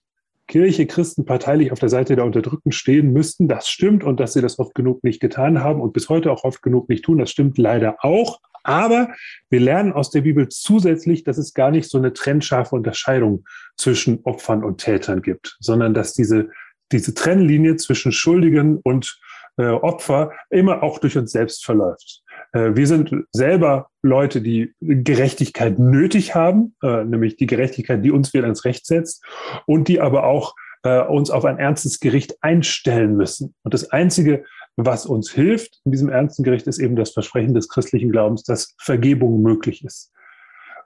Kirche, 0.47 0.85
Christen 0.85 1.25
parteilich 1.25 1.71
auf 1.71 1.79
der 1.79 1.89
Seite 1.89 2.15
der 2.15 2.25
Unterdrückten 2.25 2.71
stehen 2.71 3.13
müssten, 3.13 3.47
das 3.47 3.69
stimmt 3.69 4.03
und 4.03 4.19
dass 4.19 4.33
sie 4.33 4.41
das 4.41 4.59
oft 4.59 4.75
genug 4.75 5.03
nicht 5.03 5.21
getan 5.21 5.63
haben 5.63 5.81
und 5.81 5.93
bis 5.93 6.09
heute 6.09 6.31
auch 6.31 6.43
oft 6.43 6.61
genug 6.61 6.89
nicht 6.89 7.05
tun, 7.05 7.17
das 7.17 7.31
stimmt 7.31 7.57
leider 7.57 7.95
auch. 7.99 8.39
Aber 8.63 9.09
wir 9.49 9.59
lernen 9.59 9.93
aus 9.93 10.09
der 10.09 10.21
Bibel 10.21 10.47
zusätzlich, 10.49 11.23
dass 11.23 11.37
es 11.37 11.53
gar 11.53 11.71
nicht 11.71 11.89
so 11.89 11.97
eine 11.97 12.13
trennscharfe 12.13 12.75
Unterscheidung 12.75 13.45
zwischen 13.77 14.19
Opfern 14.23 14.63
und 14.63 14.79
Tätern 14.79 15.21
gibt, 15.21 15.57
sondern 15.59 15.93
dass 15.93 16.13
diese, 16.13 16.49
diese 16.91 17.13
Trennlinie 17.13 17.75
zwischen 17.75 18.11
Schuldigen 18.11 18.77
und 18.83 19.19
äh, 19.57 19.65
Opfer 19.65 20.31
immer 20.49 20.81
auch 20.81 20.99
durch 20.99 21.17
uns 21.17 21.31
selbst 21.31 21.65
verläuft. 21.65 22.22
Äh, 22.53 22.75
wir 22.75 22.87
sind 22.87 23.13
selber 23.31 23.89
Leute, 24.01 24.41
die 24.41 24.73
Gerechtigkeit 24.79 25.79
nötig 25.79 26.35
haben, 26.35 26.75
äh, 26.81 27.03
nämlich 27.03 27.35
die 27.35 27.47
Gerechtigkeit, 27.47 28.03
die 28.03 28.11
uns 28.11 28.33
wieder 28.33 28.47
ins 28.47 28.65
Recht 28.65 28.85
setzt 28.85 29.23
und 29.65 29.87
die 29.87 29.99
aber 29.99 30.25
auch 30.25 30.55
äh, 30.83 31.01
uns 31.01 31.29
auf 31.29 31.45
ein 31.45 31.57
ernstes 31.57 31.99
Gericht 31.99 32.37
einstellen 32.41 33.15
müssen. 33.15 33.53
Und 33.63 33.73
das 33.73 33.91
Einzige, 33.91 34.45
was 34.75 35.05
uns 35.05 35.31
hilft 35.31 35.81
in 35.85 35.91
diesem 35.91 36.09
ernsten 36.09 36.43
Gericht, 36.43 36.67
ist 36.67 36.79
eben 36.79 36.95
das 36.95 37.11
Versprechen 37.11 37.53
des 37.53 37.69
christlichen 37.69 38.11
Glaubens, 38.11 38.43
dass 38.43 38.75
Vergebung 38.79 39.41
möglich 39.41 39.83
ist. 39.83 40.11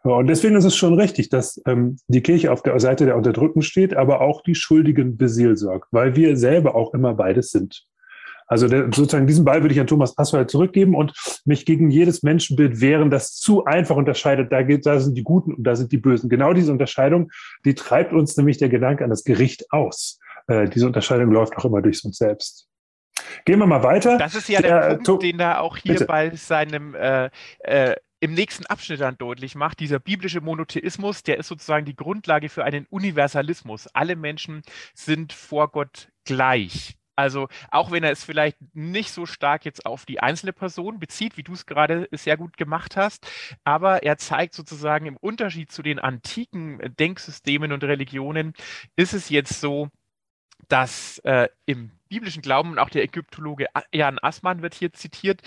Und 0.03 0.27
deswegen 0.27 0.55
ist 0.55 0.63
es 0.63 0.75
schon 0.75 0.93
richtig, 0.93 1.29
dass 1.29 1.61
ähm, 1.65 1.97
die 2.07 2.21
Kirche 2.21 2.51
auf 2.51 2.61
der 2.61 2.79
Seite 2.79 3.05
der 3.05 3.17
Unterdrückten 3.17 3.61
steht, 3.61 3.95
aber 3.95 4.21
auch 4.21 4.41
die 4.41 4.55
Schuldigen 4.55 5.17
beseelsorgt, 5.17 5.87
weil 5.91 6.15
wir 6.15 6.37
selber 6.37 6.75
auch 6.75 6.93
immer 6.93 7.13
beides 7.13 7.49
sind. 7.49 7.85
Also 8.47 8.67
der, 8.67 8.85
sozusagen 8.85 9.27
diesen 9.27 9.45
Ball 9.45 9.61
würde 9.61 9.73
ich 9.73 9.79
an 9.79 9.87
Thomas 9.87 10.15
Passwald 10.15 10.49
zurückgeben 10.49 10.95
und 10.95 11.13
mich 11.45 11.65
gegen 11.65 11.91
jedes 11.91 12.23
Menschenbild 12.23 12.81
wehren, 12.81 13.09
das 13.09 13.35
zu 13.35 13.65
einfach 13.65 13.95
unterscheidet. 13.95 14.51
Da, 14.51 14.63
geht, 14.63 14.85
da 14.85 14.99
sind 14.99 15.15
die 15.15 15.23
Guten 15.23 15.53
und 15.53 15.63
da 15.63 15.75
sind 15.75 15.91
die 15.91 15.97
Bösen. 15.97 16.29
Genau 16.29 16.53
diese 16.53 16.71
Unterscheidung, 16.71 17.29
die 17.65 17.75
treibt 17.75 18.13
uns 18.13 18.37
nämlich 18.37 18.57
der 18.57 18.69
Gedanke 18.69 19.03
an 19.03 19.09
das 19.09 19.23
Gericht 19.23 19.71
aus. 19.71 20.19
Äh, 20.47 20.69
diese 20.69 20.87
Unterscheidung 20.87 21.31
läuft 21.31 21.57
auch 21.57 21.65
immer 21.65 21.81
durch 21.81 22.03
uns 22.05 22.17
selbst. 22.17 22.67
Gehen 23.45 23.59
wir 23.59 23.67
mal 23.67 23.83
weiter. 23.83 24.17
Das 24.17 24.35
ist 24.35 24.47
ja 24.47 24.61
der, 24.61 24.89
der 24.89 24.95
Punkt, 24.97 25.23
den 25.23 25.39
er 25.39 25.61
auch 25.61 25.77
hier 25.77 25.93
bitte. 25.93 26.05
bei 26.05 26.35
seinem 26.35 26.95
äh, 26.95 27.29
äh, 27.59 27.95
im 28.19 28.33
nächsten 28.33 28.65
Abschnitt 28.65 29.01
dann 29.01 29.17
deutlich 29.17 29.55
macht, 29.55 29.79
dieser 29.79 29.99
biblische 29.99 30.41
Monotheismus, 30.41 31.23
der 31.23 31.37
ist 31.37 31.47
sozusagen 31.47 31.85
die 31.85 31.95
Grundlage 31.95 32.49
für 32.49 32.63
einen 32.63 32.87
Universalismus. 32.89 33.87
Alle 33.93 34.15
Menschen 34.15 34.63
sind 34.93 35.33
vor 35.33 35.69
Gott 35.69 36.09
gleich. 36.25 36.97
Also 37.17 37.49
auch 37.71 37.91
wenn 37.91 38.03
er 38.03 38.11
es 38.11 38.23
vielleicht 38.23 38.57
nicht 38.73 39.11
so 39.11 39.25
stark 39.25 39.65
jetzt 39.65 39.85
auf 39.85 40.05
die 40.05 40.19
einzelne 40.19 40.53
Person 40.53 40.99
bezieht, 40.99 41.35
wie 41.35 41.43
du 41.43 41.53
es 41.53 41.65
gerade 41.65 42.07
sehr 42.11 42.37
gut 42.37 42.57
gemacht 42.57 42.95
hast, 42.95 43.27
aber 43.63 44.03
er 44.03 44.17
zeigt 44.17 44.53
sozusagen 44.53 45.07
im 45.07 45.17
Unterschied 45.17 45.71
zu 45.71 45.81
den 45.81 45.97
antiken 45.97 46.79
Denksystemen 46.99 47.71
und 47.71 47.83
Religionen, 47.83 48.53
ist 48.95 49.13
es 49.13 49.29
jetzt 49.29 49.59
so, 49.59 49.89
dass 50.67 51.17
äh, 51.19 51.47
im 51.65 51.91
biblischen 52.07 52.41
Glauben 52.41 52.71
und 52.71 52.79
auch 52.79 52.89
der 52.89 53.03
Ägyptologe 53.03 53.67
Jan 53.91 54.19
Assmann 54.21 54.61
wird 54.61 54.75
hier 54.75 54.93
zitiert, 54.93 55.41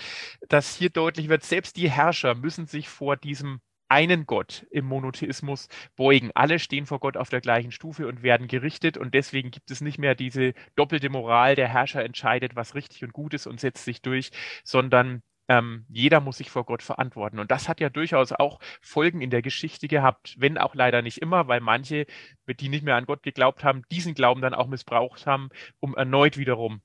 dass 0.49 0.75
hier 0.75 0.89
deutlich 0.89 1.29
wird, 1.29 1.43
selbst 1.43 1.77
die 1.77 1.89
Herrscher 1.89 2.35
müssen 2.35 2.67
sich 2.67 2.89
vor 2.89 3.15
diesem 3.15 3.61
einen 3.91 4.25
Gott 4.25 4.65
im 4.71 4.85
Monotheismus 4.85 5.67
beugen. 5.97 6.31
Alle 6.33 6.59
stehen 6.59 6.85
vor 6.85 7.01
Gott 7.01 7.17
auf 7.17 7.27
der 7.27 7.41
gleichen 7.41 7.73
Stufe 7.73 8.07
und 8.07 8.23
werden 8.23 8.47
gerichtet 8.47 8.97
und 8.97 9.13
deswegen 9.13 9.51
gibt 9.51 9.69
es 9.69 9.81
nicht 9.81 9.97
mehr 9.97 10.15
diese 10.15 10.53
doppelte 10.77 11.09
Moral, 11.09 11.55
der 11.55 11.67
Herrscher 11.67 12.03
entscheidet, 12.03 12.55
was 12.55 12.73
richtig 12.73 13.03
und 13.03 13.11
gut 13.11 13.33
ist 13.33 13.47
und 13.47 13.59
setzt 13.59 13.83
sich 13.83 14.01
durch, 14.01 14.31
sondern 14.63 15.21
ähm, 15.49 15.85
jeder 15.89 16.21
muss 16.21 16.37
sich 16.37 16.49
vor 16.49 16.63
Gott 16.63 16.81
verantworten. 16.81 17.37
Und 17.37 17.51
das 17.51 17.67
hat 17.67 17.81
ja 17.81 17.89
durchaus 17.89 18.31
auch 18.31 18.59
Folgen 18.81 19.19
in 19.19 19.29
der 19.29 19.41
Geschichte 19.41 19.89
gehabt, 19.89 20.35
wenn 20.37 20.57
auch 20.57 20.73
leider 20.73 21.01
nicht 21.01 21.17
immer, 21.17 21.49
weil 21.49 21.59
manche, 21.59 22.05
die 22.47 22.69
nicht 22.69 22.85
mehr 22.85 22.95
an 22.95 23.05
Gott 23.05 23.23
geglaubt 23.23 23.65
haben, 23.65 23.81
diesen 23.91 24.13
Glauben 24.13 24.41
dann 24.41 24.53
auch 24.53 24.67
missbraucht 24.67 25.27
haben, 25.27 25.49
um 25.81 25.95
erneut 25.95 26.37
wiederum 26.37 26.81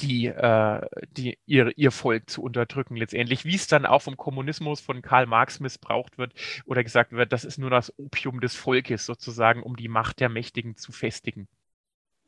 die, 0.00 0.26
äh, 0.26 0.80
die 1.10 1.38
ihr, 1.46 1.72
ihr 1.76 1.90
Volk 1.90 2.28
zu 2.28 2.42
unterdrücken 2.42 2.96
letztendlich, 2.96 3.44
wie 3.44 3.54
es 3.54 3.66
dann 3.66 3.86
auch 3.86 4.02
vom 4.02 4.16
Kommunismus 4.16 4.80
von 4.80 5.02
Karl 5.02 5.26
Marx 5.26 5.60
missbraucht 5.60 6.18
wird 6.18 6.32
oder 6.66 6.84
gesagt 6.84 7.12
wird, 7.12 7.32
das 7.32 7.44
ist 7.44 7.58
nur 7.58 7.70
das 7.70 7.92
Opium 7.98 8.40
des 8.40 8.54
Volkes 8.54 9.06
sozusagen, 9.06 9.62
um 9.62 9.76
die 9.76 9.88
Macht 9.88 10.20
der 10.20 10.28
Mächtigen 10.28 10.76
zu 10.76 10.92
festigen. 10.92 11.48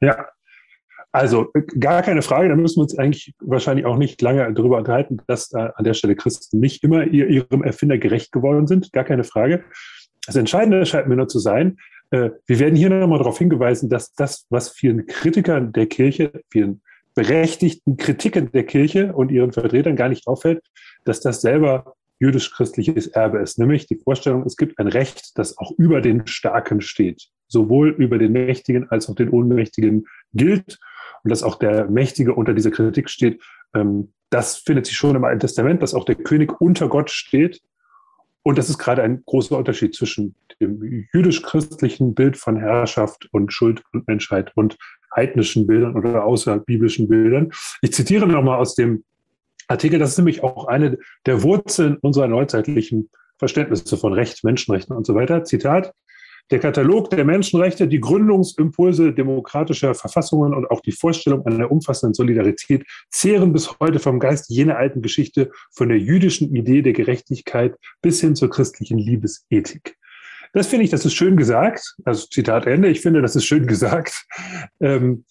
Ja, 0.01 0.27
also 1.13 1.51
gar 1.81 2.03
keine 2.03 2.23
Frage, 2.23 2.49
da 2.49 2.57
müssen 2.57 2.77
wir 2.77 2.83
uns 2.83 2.99
eigentlich 2.99 3.35
wahrscheinlich 3.41 3.87
auch 3.87 3.97
nicht 3.97 4.21
lange 4.21 4.53
darüber 4.53 4.79
unterhalten, 4.79 5.19
dass 5.27 5.53
äh, 5.53 5.69
an 5.75 5.85
der 5.85 5.95
Stelle 5.95 6.17
Christen 6.17 6.61
nicht 6.61 6.85
immer 6.85 7.05
ihr, 7.05 7.29
ihrem 7.29 7.63
Erfinder 7.63 7.99
gerecht 7.99 8.33
geworden 8.33 8.67
sind, 8.67 8.93
gar 8.93 9.05
keine 9.05 9.25
Frage. 9.25 9.65
Das 10.27 10.37
Entscheidende 10.37 10.85
scheint 10.85 11.09
mir 11.09 11.17
nur 11.17 11.29
zu 11.29 11.39
sein, 11.39 11.79
äh, 12.11 12.31
wir 12.47 12.59
werden 12.59 12.77
hier 12.77 12.91
nochmal 12.91 13.19
darauf 13.19 13.39
hingeweisen, 13.39 13.89
dass 13.89 14.15
das, 14.15 14.47
was 14.51 14.71
vielen 14.71 15.07
Kritikern 15.07 15.73
der 15.73 15.87
Kirche, 15.87 16.33
vielen 16.51 16.83
berechtigten 17.17 17.97
Kritiken 17.97 18.53
der 18.53 18.65
Kirche 18.65 19.13
und 19.13 19.33
ihren 19.33 19.53
Vertretern 19.53 19.97
gar 19.97 20.09
nicht 20.09 20.29
auffällt, 20.29 20.63
dass 21.05 21.21
das 21.21 21.41
selber 21.41 21.97
jüdisch-christliches 22.21 23.09
Erbe 23.09 23.39
ist, 23.39 23.59
nämlich 23.59 23.87
die 23.87 23.97
Vorstellung, 23.97 24.45
es 24.45 24.57
gibt 24.57 24.79
ein 24.79 24.87
Recht, 24.87 25.37
das 25.37 25.59
auch 25.59 25.73
über 25.77 26.01
den 26.01 26.27
Starken 26.27 26.81
steht, 26.81 27.29
sowohl 27.49 27.91
über 27.91 28.19
den 28.19 28.33
Mächtigen 28.33 28.89
als 28.91 29.09
auch 29.09 29.15
den 29.15 29.31
Ohnmächtigen 29.31 30.07
gilt 30.35 30.79
und 31.25 31.31
dass 31.31 31.43
auch 31.43 31.57
der 31.57 31.91
Mächtige 31.91 32.35
unter 32.35 32.55
dieser 32.55 32.71
Kritik 32.71 33.11
steht. 33.11 33.43
Ähm, 33.75 34.13
das 34.31 34.57
findet 34.57 34.87
sich 34.87 34.97
schon 34.97 35.17
im 35.17 35.25
Alten 35.25 35.41
Testament, 35.41 35.83
dass 35.83 35.95
auch 35.95 36.05
der 36.05 36.17
König 36.17 36.61
unter 36.61 36.89
Gott 36.89 37.11
steht. 37.11 37.61
Und 38.43 38.59
das 38.59 38.69
ist 38.69 38.79
gerade 38.79 39.03
ein 39.03 39.23
großer 39.27 39.57
Unterschied 39.57 39.95
zwischen 39.95 40.37
dem 40.61 41.07
jüdisch-christlichen 41.13 42.15
Bild 42.15 42.37
von 42.37 42.57
Herrschaft 42.57 43.29
und 43.33 43.53
Schuld 43.53 43.83
und 43.93 44.07
Menschheit 44.07 44.53
und 44.55 44.77
heidnischen 45.17 45.67
Bildern 45.67 45.97
oder 45.97 46.25
außerbiblischen 46.25 47.09
Bildern. 47.09 47.51
Ich 47.81 47.93
zitiere 47.93 48.27
nochmal 48.27 48.59
aus 48.59 48.75
dem 48.75 49.05
Artikel, 49.69 49.99
das 49.99 50.11
ist 50.11 50.19
nämlich 50.19 50.45
auch 50.45 50.67
eine 50.67 50.99
der 51.25 51.43
Wurzeln 51.43 51.97
unserer 52.01 52.29
neuzeitlichen 52.29 53.11
Verständnisse 53.39 53.97
von 53.97 54.13
Recht, 54.13 54.45
Menschenrechten 54.45 54.97
und 54.97 55.07
so 55.07 55.15
weiter. 55.15 55.45
Zitat. 55.45 55.93
Der 56.53 56.61
Katalog 56.61 57.11
der 57.11 57.25
Menschenrechte, 57.25 57.89
die 57.89 57.99
Gründungsimpulse 57.99 59.13
demokratischer 59.13 59.97
Verfassungen 59.97 60.55
und 60.55 60.71
auch 60.71 60.81
die 60.81 60.93
Vorstellung 60.93 61.45
einer 61.45 61.73
umfassenden 61.73 62.15
Solidarität 62.15 62.85
zehren 63.11 63.53
bis 63.53 63.81
heute 63.81 63.99
vom 63.99 64.21
Geist 64.21 64.49
jener 64.49 64.77
alten 64.77 65.03
Geschichte, 65.03 65.51
von 65.73 65.89
der 65.89 65.99
jüdischen 65.99 66.55
Idee 66.55 66.83
der 66.83 66.93
Gerechtigkeit 66.93 67.75
bis 68.01 68.21
hin 68.21 68.37
zur 68.37 68.49
christlichen 68.49 68.97
Liebesethik. 68.97 69.97
Das 70.53 70.67
finde 70.67 70.85
ich, 70.85 70.91
das 70.91 71.05
ist 71.05 71.15
schön 71.15 71.37
gesagt. 71.37 71.97
Also 72.05 72.27
Zitat 72.27 72.67
Ende. 72.67 72.89
Ich 72.89 73.01
finde, 73.01 73.23
das 73.23 73.37
ist 73.37 73.45
schön 73.45 73.67
gesagt. 73.67 74.27
Ähm, 74.81 75.25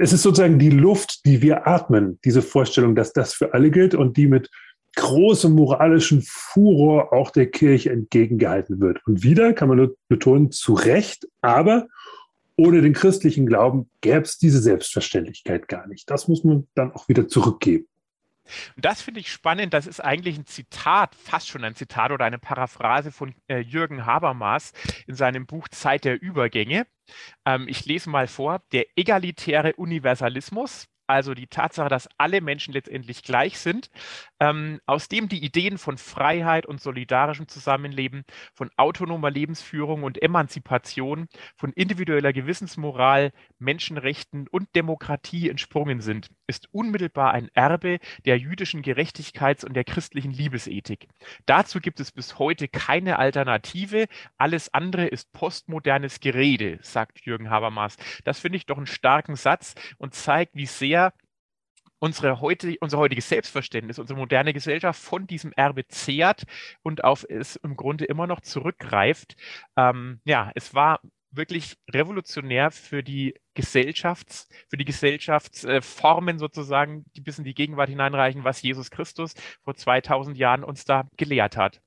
es 0.00 0.12
ist 0.12 0.22
sozusagen 0.22 0.58
die 0.58 0.70
Luft, 0.70 1.26
die 1.26 1.42
wir 1.42 1.66
atmen, 1.66 2.18
diese 2.24 2.42
Vorstellung, 2.42 2.94
dass 2.94 3.12
das 3.12 3.34
für 3.34 3.52
alle 3.52 3.70
gilt 3.70 3.94
und 3.94 4.16
die 4.16 4.26
mit 4.26 4.50
großem 4.96 5.52
moralischen 5.52 6.22
Furor 6.26 7.12
auch 7.12 7.30
der 7.30 7.50
Kirche 7.50 7.90
entgegengehalten 7.90 8.80
wird. 8.80 9.00
Und 9.06 9.22
wieder 9.22 9.52
kann 9.52 9.68
man 9.68 9.78
nur 9.78 9.96
betonen, 10.08 10.50
zu 10.50 10.74
Recht, 10.74 11.28
aber 11.42 11.86
ohne 12.56 12.82
den 12.82 12.92
christlichen 12.92 13.46
Glauben 13.46 13.88
gäbe 14.00 14.22
es 14.22 14.38
diese 14.38 14.60
Selbstverständlichkeit 14.60 15.68
gar 15.68 15.86
nicht. 15.86 16.10
Das 16.10 16.28
muss 16.28 16.44
man 16.44 16.66
dann 16.74 16.92
auch 16.92 17.08
wieder 17.08 17.28
zurückgeben. 17.28 17.86
Und 18.76 18.84
das 18.84 19.02
finde 19.02 19.20
ich 19.20 19.30
spannend. 19.30 19.74
Das 19.74 19.86
ist 19.86 20.00
eigentlich 20.00 20.36
ein 20.38 20.46
Zitat, 20.46 21.14
fast 21.14 21.48
schon 21.48 21.64
ein 21.64 21.74
Zitat 21.74 22.10
oder 22.12 22.24
eine 22.24 22.38
Paraphrase 22.38 23.12
von 23.12 23.34
äh, 23.48 23.58
Jürgen 23.58 24.06
Habermas 24.06 24.72
in 25.06 25.14
seinem 25.14 25.46
Buch 25.46 25.68
Zeit 25.68 26.04
der 26.04 26.20
Übergänge. 26.20 26.86
Ähm, 27.44 27.66
ich 27.68 27.84
lese 27.84 28.10
mal 28.10 28.26
vor. 28.26 28.62
Der 28.72 28.86
egalitäre 28.96 29.74
Universalismus, 29.74 30.88
also 31.10 31.34
die 31.34 31.48
Tatsache, 31.48 31.88
dass 31.88 32.08
alle 32.18 32.40
Menschen 32.40 32.72
letztendlich 32.72 33.22
gleich 33.24 33.58
sind, 33.58 33.90
ähm, 34.38 34.80
aus 34.86 35.08
dem 35.08 35.28
die 35.28 35.44
Ideen 35.44 35.76
von 35.76 35.98
Freiheit 35.98 36.66
und 36.66 36.80
solidarischem 36.80 37.48
Zusammenleben, 37.48 38.24
von 38.54 38.70
autonomer 38.76 39.30
Lebensführung 39.30 40.04
und 40.04 40.22
Emanzipation, 40.22 41.28
von 41.56 41.72
individueller 41.72 42.32
Gewissensmoral, 42.32 43.32
Menschenrechten 43.60 44.48
und 44.48 44.74
Demokratie 44.74 45.48
entsprungen 45.48 46.00
sind, 46.00 46.30
ist 46.46 46.68
unmittelbar 46.72 47.32
ein 47.32 47.48
Erbe 47.54 47.98
der 48.24 48.38
jüdischen 48.38 48.82
Gerechtigkeits- 48.82 49.64
und 49.64 49.74
der 49.74 49.84
christlichen 49.84 50.32
Liebesethik. 50.32 51.08
Dazu 51.46 51.80
gibt 51.80 52.00
es 52.00 52.12
bis 52.12 52.38
heute 52.38 52.68
keine 52.68 53.18
Alternative. 53.18 54.06
Alles 54.38 54.72
andere 54.74 55.06
ist 55.06 55.32
postmodernes 55.32 56.20
Gerede, 56.20 56.78
sagt 56.82 57.20
Jürgen 57.20 57.50
Habermas. 57.50 57.96
Das 58.24 58.40
finde 58.40 58.56
ich 58.56 58.66
doch 58.66 58.76
einen 58.76 58.86
starken 58.86 59.36
Satz 59.36 59.74
und 59.98 60.14
zeigt, 60.14 60.54
wie 60.54 60.66
sehr 60.66 61.12
unsere 62.00 62.40
heute, 62.40 62.76
unser 62.80 62.98
heutiges 62.98 63.28
Selbstverständnis, 63.28 63.98
unsere 63.98 64.18
moderne 64.18 64.52
Gesellschaft 64.52 65.00
von 65.00 65.26
diesem 65.26 65.52
Erbe 65.52 65.86
zehrt 65.86 66.44
und 66.82 67.04
auf 67.04 67.24
es 67.28 67.56
im 67.56 67.76
Grunde 67.76 68.06
immer 68.06 68.26
noch 68.26 68.40
zurückgreift. 68.40 69.36
Ähm, 69.76 70.20
ja, 70.24 70.50
es 70.54 70.74
war 70.74 71.00
wirklich 71.30 71.76
revolutionär 71.90 72.70
für 72.70 73.02
die 73.02 73.34
Gesellschafts, 73.54 74.48
für 74.68 74.76
die 74.76 74.84
Gesellschaftsformen 74.84 76.38
sozusagen, 76.38 77.04
die 77.16 77.20
bis 77.20 77.38
in 77.38 77.44
die 77.44 77.54
Gegenwart 77.54 77.88
hineinreichen, 77.88 78.44
was 78.44 78.62
Jesus 78.62 78.90
Christus 78.90 79.34
vor 79.62 79.74
2000 79.74 80.36
Jahren 80.36 80.64
uns 80.64 80.84
da 80.84 81.08
gelehrt 81.16 81.56
hat. 81.56 81.80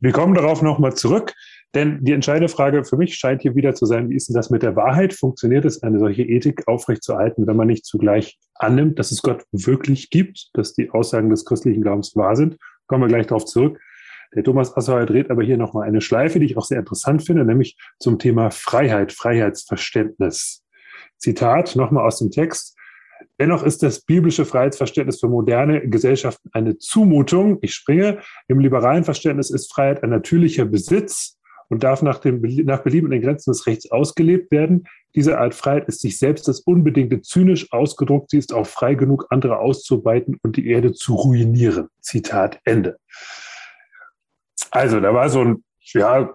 Wir 0.00 0.12
kommen 0.12 0.34
darauf 0.34 0.62
nochmal 0.62 0.94
zurück. 0.94 1.32
Denn 1.74 2.04
die 2.04 2.12
entscheidende 2.12 2.48
Frage 2.48 2.84
für 2.84 2.96
mich 2.96 3.14
scheint 3.14 3.42
hier 3.42 3.54
wieder 3.54 3.74
zu 3.74 3.86
sein, 3.86 4.10
wie 4.10 4.16
ist 4.16 4.28
denn 4.28 4.36
das 4.36 4.50
mit 4.50 4.62
der 4.62 4.76
Wahrheit? 4.76 5.14
Funktioniert 5.14 5.64
es, 5.64 5.82
eine 5.82 5.98
solche 5.98 6.22
Ethik 6.22 6.68
aufrechtzuerhalten, 6.68 7.46
wenn 7.46 7.56
man 7.56 7.68
nicht 7.68 7.86
zugleich 7.86 8.38
annimmt, 8.56 8.98
dass 8.98 9.10
es 9.10 9.22
Gott 9.22 9.44
wirklich 9.52 10.10
gibt, 10.10 10.50
dass 10.52 10.74
die 10.74 10.90
Aussagen 10.90 11.30
des 11.30 11.46
christlichen 11.46 11.80
Glaubens 11.80 12.14
wahr 12.14 12.36
sind? 12.36 12.58
Kommen 12.86 13.04
wir 13.04 13.08
gleich 13.08 13.26
darauf 13.26 13.46
zurück. 13.46 13.80
Der 14.34 14.44
Thomas 14.44 14.76
Assauer 14.76 15.06
dreht 15.06 15.30
aber 15.30 15.42
hier 15.42 15.58
nochmal 15.58 15.86
eine 15.86 16.00
Schleife, 16.00 16.40
die 16.40 16.46
ich 16.46 16.56
auch 16.56 16.64
sehr 16.64 16.78
interessant 16.78 17.24
finde, 17.24 17.44
nämlich 17.44 17.76
zum 17.98 18.18
Thema 18.18 18.50
Freiheit, 18.50 19.12
Freiheitsverständnis. 19.12 20.62
Zitat 21.18 21.76
nochmal 21.76 22.06
aus 22.06 22.18
dem 22.18 22.30
Text. 22.30 22.76
Dennoch 23.38 23.62
ist 23.62 23.82
das 23.82 24.00
biblische 24.00 24.44
Freiheitsverständnis 24.44 25.20
für 25.20 25.28
moderne 25.28 25.88
Gesellschaften 25.88 26.48
eine 26.52 26.78
Zumutung. 26.78 27.58
Ich 27.60 27.74
springe. 27.74 28.20
Im 28.48 28.58
liberalen 28.58 29.04
Verständnis 29.04 29.50
ist 29.50 29.72
Freiheit 29.72 30.02
ein 30.02 30.10
natürlicher 30.10 30.64
Besitz 30.64 31.38
und 31.68 31.82
darf 31.84 32.02
nach, 32.02 32.18
dem, 32.18 32.42
nach 32.64 32.82
Belieben 32.82 33.06
in 33.06 33.12
den 33.12 33.22
Grenzen 33.22 33.50
des 33.50 33.66
Rechts 33.66 33.90
ausgelebt 33.90 34.50
werden. 34.50 34.84
Diese 35.14 35.38
Art 35.38 35.54
Freiheit 35.54 35.88
ist 35.88 36.00
sich 36.00 36.18
selbst 36.18 36.48
das 36.48 36.60
Unbedingte 36.60 37.22
zynisch 37.22 37.72
ausgedruckt. 37.72 38.30
Sie 38.30 38.38
ist 38.38 38.52
auch 38.52 38.66
frei 38.66 38.94
genug, 38.94 39.26
andere 39.30 39.58
auszubeuten 39.58 40.38
und 40.42 40.56
die 40.56 40.68
Erde 40.68 40.92
zu 40.92 41.14
ruinieren. 41.14 41.88
Zitat 42.00 42.60
Ende. 42.64 42.98
Also, 44.72 44.98
da 44.98 45.14
war 45.14 45.28
so 45.28 45.40
ein, 45.40 45.64
ja, 45.84 46.34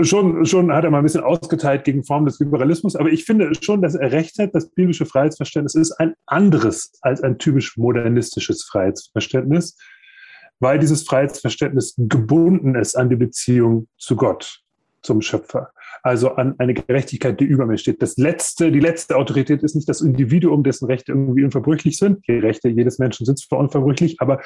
schon, 0.00 0.46
schon 0.46 0.72
hat 0.72 0.84
er 0.84 0.90
mal 0.90 0.98
ein 0.98 1.04
bisschen 1.04 1.22
ausgeteilt 1.22 1.84
gegen 1.84 2.04
Formen 2.04 2.26
des 2.26 2.40
Liberalismus, 2.40 2.96
aber 2.96 3.10
ich 3.10 3.24
finde 3.24 3.52
schon, 3.60 3.82
dass 3.82 3.94
er 3.94 4.12
recht 4.12 4.38
hat, 4.38 4.54
das 4.54 4.70
biblische 4.70 5.04
Freiheitsverständnis 5.04 5.74
ist 5.74 5.92
ein 5.92 6.14
anderes 6.26 6.92
als 7.02 7.22
ein 7.22 7.38
typisch 7.38 7.76
modernistisches 7.76 8.64
Freiheitsverständnis 8.64 9.76
weil 10.60 10.78
dieses 10.78 11.04
Freiheitsverständnis 11.04 11.94
gebunden 11.96 12.74
ist 12.74 12.96
an 12.96 13.08
die 13.08 13.16
Beziehung 13.16 13.88
zu 13.96 14.16
Gott, 14.16 14.60
zum 15.02 15.22
Schöpfer. 15.22 15.70
Also 16.02 16.32
an 16.32 16.54
eine 16.58 16.74
Gerechtigkeit, 16.74 17.38
die 17.40 17.44
über 17.44 17.66
mir 17.66 17.78
steht. 17.78 18.02
Das 18.02 18.16
letzte, 18.16 18.70
die 18.70 18.80
letzte 18.80 19.16
Autorität 19.16 19.62
ist 19.62 19.74
nicht 19.74 19.88
das 19.88 20.00
Individuum, 20.00 20.62
dessen 20.62 20.86
Rechte 20.86 21.12
irgendwie 21.12 21.44
unverbrüchlich 21.44 21.98
sind. 21.98 22.26
Die 22.28 22.38
Rechte 22.38 22.68
jedes 22.68 22.98
Menschen 22.98 23.26
sind 23.26 23.38
zwar 23.38 23.58
unverbrüchlich, 23.58 24.20
aber 24.20 24.40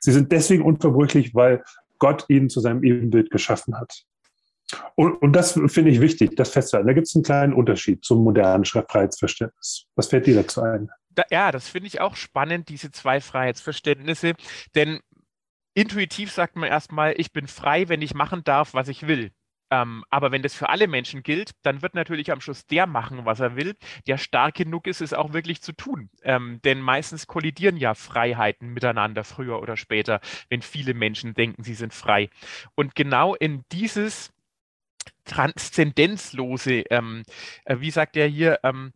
sie 0.00 0.12
sind 0.12 0.32
deswegen 0.32 0.62
unverbrüchlich, 0.62 1.34
weil 1.34 1.62
Gott 1.98 2.24
ihn 2.28 2.48
zu 2.48 2.60
seinem 2.60 2.82
Ebenbild 2.82 3.30
geschaffen 3.30 3.78
hat. 3.78 4.04
Und, 4.96 5.14
und 5.22 5.32
das 5.32 5.52
finde 5.52 5.90
ich 5.90 6.00
wichtig, 6.00 6.36
das 6.36 6.50
festzuhalten. 6.50 6.88
Da 6.88 6.92
gibt 6.92 7.06
es 7.06 7.14
einen 7.14 7.24
kleinen 7.24 7.52
Unterschied 7.54 8.04
zum 8.04 8.22
modernen 8.22 8.64
Freiheitsverständnis. 8.64 9.86
Was 9.96 10.08
fällt 10.08 10.26
dir 10.26 10.34
dazu 10.34 10.62
ein? 10.62 10.90
Da, 11.10 11.24
ja, 11.30 11.52
das 11.52 11.68
finde 11.68 11.86
ich 11.86 12.00
auch 12.00 12.16
spannend, 12.16 12.68
diese 12.68 12.90
zwei 12.90 13.20
Freiheitsverständnisse. 13.20 14.34
Denn 14.74 15.00
intuitiv 15.74 16.32
sagt 16.32 16.56
man 16.56 16.68
erstmal, 16.68 17.14
ich 17.16 17.32
bin 17.32 17.48
frei, 17.48 17.88
wenn 17.88 18.02
ich 18.02 18.14
machen 18.14 18.44
darf, 18.44 18.74
was 18.74 18.88
ich 18.88 19.06
will. 19.06 19.30
Ähm, 19.70 20.04
aber 20.10 20.32
wenn 20.32 20.42
das 20.42 20.54
für 20.54 20.68
alle 20.68 20.88
Menschen 20.88 21.22
gilt, 21.22 21.52
dann 21.62 21.82
wird 21.82 21.94
natürlich 21.94 22.32
am 22.32 22.40
Schluss 22.40 22.66
der 22.66 22.86
machen, 22.86 23.24
was 23.24 23.40
er 23.40 23.56
will, 23.56 23.76
der 24.06 24.18
stark 24.18 24.54
genug 24.54 24.86
ist, 24.86 25.00
es 25.00 25.12
auch 25.12 25.32
wirklich 25.32 25.62
zu 25.62 25.72
tun. 25.72 26.10
Ähm, 26.22 26.60
denn 26.62 26.80
meistens 26.80 27.26
kollidieren 27.26 27.76
ja 27.76 27.94
Freiheiten 27.94 28.68
miteinander 28.72 29.24
früher 29.24 29.60
oder 29.60 29.76
später, 29.76 30.20
wenn 30.48 30.62
viele 30.62 30.94
Menschen 30.94 31.34
denken, 31.34 31.62
sie 31.62 31.74
sind 31.74 31.94
frei. 31.94 32.30
Und 32.74 32.94
genau 32.94 33.34
in 33.34 33.64
dieses 33.72 34.32
transzendenzlose, 35.24 36.84
ähm, 36.90 37.22
äh, 37.64 37.76
wie 37.80 37.90
sagt 37.90 38.16
er 38.16 38.26
hier, 38.26 38.60
ähm, 38.62 38.92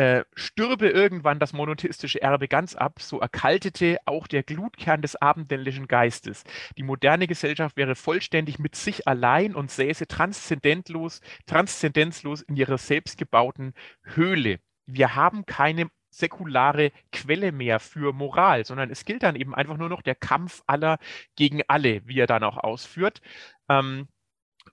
äh, 0.00 0.24
stürbe 0.34 0.88
irgendwann 0.88 1.38
das 1.40 1.52
monotheistische 1.52 2.22
Erbe 2.22 2.48
ganz 2.48 2.74
ab, 2.74 3.02
so 3.02 3.20
erkaltete 3.20 3.98
auch 4.06 4.26
der 4.28 4.42
Glutkern 4.42 5.02
des 5.02 5.14
abendländischen 5.14 5.88
Geistes. 5.88 6.42
Die 6.78 6.82
moderne 6.82 7.26
Gesellschaft 7.26 7.76
wäre 7.76 7.94
vollständig 7.94 8.58
mit 8.58 8.76
sich 8.76 9.06
allein 9.06 9.54
und 9.54 9.70
säße 9.70 10.06
transzendentlos, 10.06 11.20
transzendenzlos 11.44 12.40
in 12.40 12.56
ihrer 12.56 12.78
selbstgebauten 12.78 13.74
Höhle. 14.02 14.60
Wir 14.86 15.16
haben 15.16 15.44
keine 15.44 15.90
säkulare 16.08 16.92
Quelle 17.12 17.52
mehr 17.52 17.78
für 17.78 18.14
Moral, 18.14 18.64
sondern 18.64 18.88
es 18.90 19.04
gilt 19.04 19.22
dann 19.22 19.36
eben 19.36 19.54
einfach 19.54 19.76
nur 19.76 19.90
noch 19.90 20.00
der 20.00 20.14
Kampf 20.14 20.62
aller 20.66 20.96
gegen 21.36 21.60
alle, 21.68 22.00
wie 22.06 22.18
er 22.18 22.26
dann 22.26 22.42
auch 22.42 22.56
ausführt. 22.56 23.20
Ähm, 23.68 24.08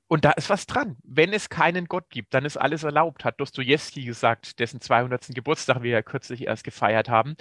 und 0.07 0.23
da 0.23 0.31
ist 0.31 0.49
was 0.49 0.65
dran. 0.65 0.95
Wenn 1.03 1.33
es 1.33 1.49
keinen 1.49 1.85
Gott 1.85 2.09
gibt, 2.09 2.33
dann 2.33 2.45
ist 2.45 2.55
alles 2.55 2.83
erlaubt, 2.83 3.25
hat 3.25 3.39
Dostoevsky 3.41 4.05
gesagt, 4.05 4.59
dessen 4.59 4.79
200. 4.79 5.27
Geburtstag 5.35 5.83
wir 5.83 5.91
ja 5.91 6.01
kürzlich 6.01 6.47
erst 6.47 6.63
gefeiert 6.63 7.09
haben. 7.09 7.35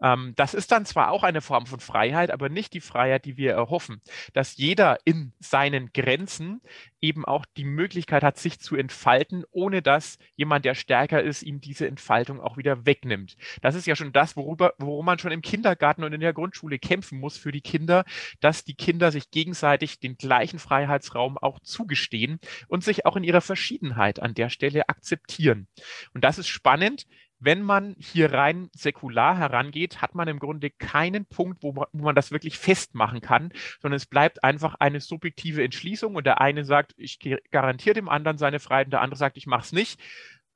Ähm, 0.00 0.32
das 0.36 0.54
ist 0.54 0.70
dann 0.70 0.86
zwar 0.86 1.10
auch 1.10 1.24
eine 1.24 1.40
Form 1.40 1.66
von 1.66 1.80
Freiheit, 1.80 2.30
aber 2.30 2.48
nicht 2.48 2.74
die 2.74 2.80
Freiheit, 2.80 3.24
die 3.24 3.36
wir 3.36 3.52
erhoffen. 3.52 4.00
Dass 4.34 4.56
jeder 4.56 4.98
in 5.04 5.32
seinen 5.40 5.92
Grenzen 5.92 6.60
eben 7.00 7.24
auch 7.24 7.44
die 7.56 7.64
Möglichkeit 7.64 8.22
hat, 8.22 8.38
sich 8.38 8.60
zu 8.60 8.76
entfalten, 8.76 9.44
ohne 9.50 9.82
dass 9.82 10.18
jemand, 10.36 10.64
der 10.64 10.76
stärker 10.76 11.20
ist, 11.20 11.42
ihm 11.42 11.60
diese 11.60 11.88
Entfaltung 11.88 12.40
auch 12.40 12.56
wieder 12.56 12.86
wegnimmt. 12.86 13.36
Das 13.62 13.74
ist 13.74 13.86
ja 13.86 13.96
schon 13.96 14.12
das, 14.12 14.36
worüber, 14.36 14.74
worum 14.78 15.06
man 15.06 15.18
schon 15.18 15.32
im 15.32 15.42
Kindergarten 15.42 16.04
und 16.04 16.12
in 16.12 16.20
der 16.20 16.32
Grundschule 16.32 16.78
kämpfen 16.78 17.18
muss 17.18 17.36
für 17.36 17.50
die 17.50 17.62
Kinder, 17.62 18.04
dass 18.40 18.64
die 18.64 18.74
Kinder 18.74 19.10
sich 19.10 19.32
gegenseitig 19.32 19.98
den 19.98 20.16
gleichen 20.16 20.60
Freiheitsraum 20.60 21.36
auch 21.36 21.58
zugestehen 21.58 22.11
verstehen 22.12 22.38
und 22.68 22.84
sich 22.84 23.06
auch 23.06 23.16
in 23.16 23.24
ihrer 23.24 23.40
Verschiedenheit 23.40 24.20
an 24.20 24.34
der 24.34 24.50
Stelle 24.50 24.88
akzeptieren. 24.88 25.66
Und 26.14 26.24
das 26.24 26.38
ist 26.38 26.48
spannend. 26.48 27.06
Wenn 27.44 27.62
man 27.62 27.96
hier 27.98 28.32
rein 28.32 28.70
säkular 28.72 29.36
herangeht, 29.36 30.00
hat 30.00 30.14
man 30.14 30.28
im 30.28 30.38
Grunde 30.38 30.70
keinen 30.70 31.26
Punkt, 31.26 31.64
wo 31.64 31.72
man, 31.72 31.86
wo 31.92 32.04
man 32.04 32.14
das 32.14 32.30
wirklich 32.30 32.56
festmachen 32.56 33.20
kann, 33.20 33.52
sondern 33.80 33.96
es 33.96 34.06
bleibt 34.06 34.44
einfach 34.44 34.76
eine 34.78 35.00
subjektive 35.00 35.64
Entschließung 35.64 36.14
und 36.14 36.24
der 36.24 36.40
eine 36.40 36.64
sagt, 36.64 36.94
ich 36.96 37.18
garantiere 37.50 37.94
dem 37.94 38.08
anderen 38.08 38.38
seine 38.38 38.60
Freiheit 38.60 38.86
und 38.86 38.92
der 38.92 39.00
andere 39.00 39.18
sagt, 39.18 39.36
ich 39.36 39.46
mache 39.46 39.62
es 39.62 39.72
nicht. 39.72 39.98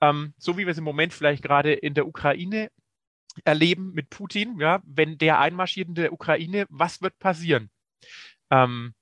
Ähm, 0.00 0.32
so 0.38 0.58
wie 0.58 0.66
wir 0.66 0.70
es 0.70 0.78
im 0.78 0.84
Moment 0.84 1.12
vielleicht 1.12 1.42
gerade 1.42 1.72
in 1.72 1.94
der 1.94 2.06
Ukraine 2.06 2.70
erleben 3.44 3.92
mit 3.92 4.08
Putin, 4.08 4.60
ja, 4.60 4.80
wenn 4.84 5.18
der 5.18 5.40
einmarschiert 5.40 5.88
in 5.88 5.96
der 5.96 6.12
Ukraine, 6.12 6.66
was 6.68 7.02
wird 7.02 7.18
passieren? 7.18 7.68
Ähm, 8.50 8.94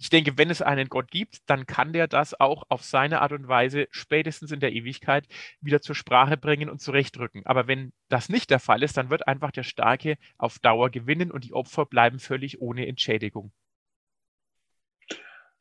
ich 0.00 0.08
denke, 0.08 0.38
wenn 0.38 0.48
es 0.48 0.62
einen 0.62 0.88
Gott 0.88 1.10
gibt, 1.10 1.42
dann 1.46 1.66
kann 1.66 1.92
der 1.92 2.08
das 2.08 2.38
auch 2.40 2.64
auf 2.70 2.82
seine 2.82 3.20
Art 3.20 3.32
und 3.32 3.48
Weise 3.48 3.86
spätestens 3.90 4.50
in 4.50 4.58
der 4.58 4.72
Ewigkeit 4.72 5.26
wieder 5.60 5.82
zur 5.82 5.94
Sprache 5.94 6.38
bringen 6.38 6.70
und 6.70 6.80
zurechtrücken. 6.80 7.42
Aber 7.44 7.68
wenn 7.68 7.92
das 8.08 8.30
nicht 8.30 8.48
der 8.48 8.60
Fall 8.60 8.82
ist, 8.82 8.96
dann 8.96 9.10
wird 9.10 9.28
einfach 9.28 9.50
der 9.50 9.62
Starke 9.62 10.16
auf 10.38 10.58
Dauer 10.58 10.88
gewinnen 10.88 11.30
und 11.30 11.44
die 11.44 11.52
Opfer 11.52 11.84
bleiben 11.84 12.18
völlig 12.18 12.62
ohne 12.62 12.86
Entschädigung. 12.86 13.52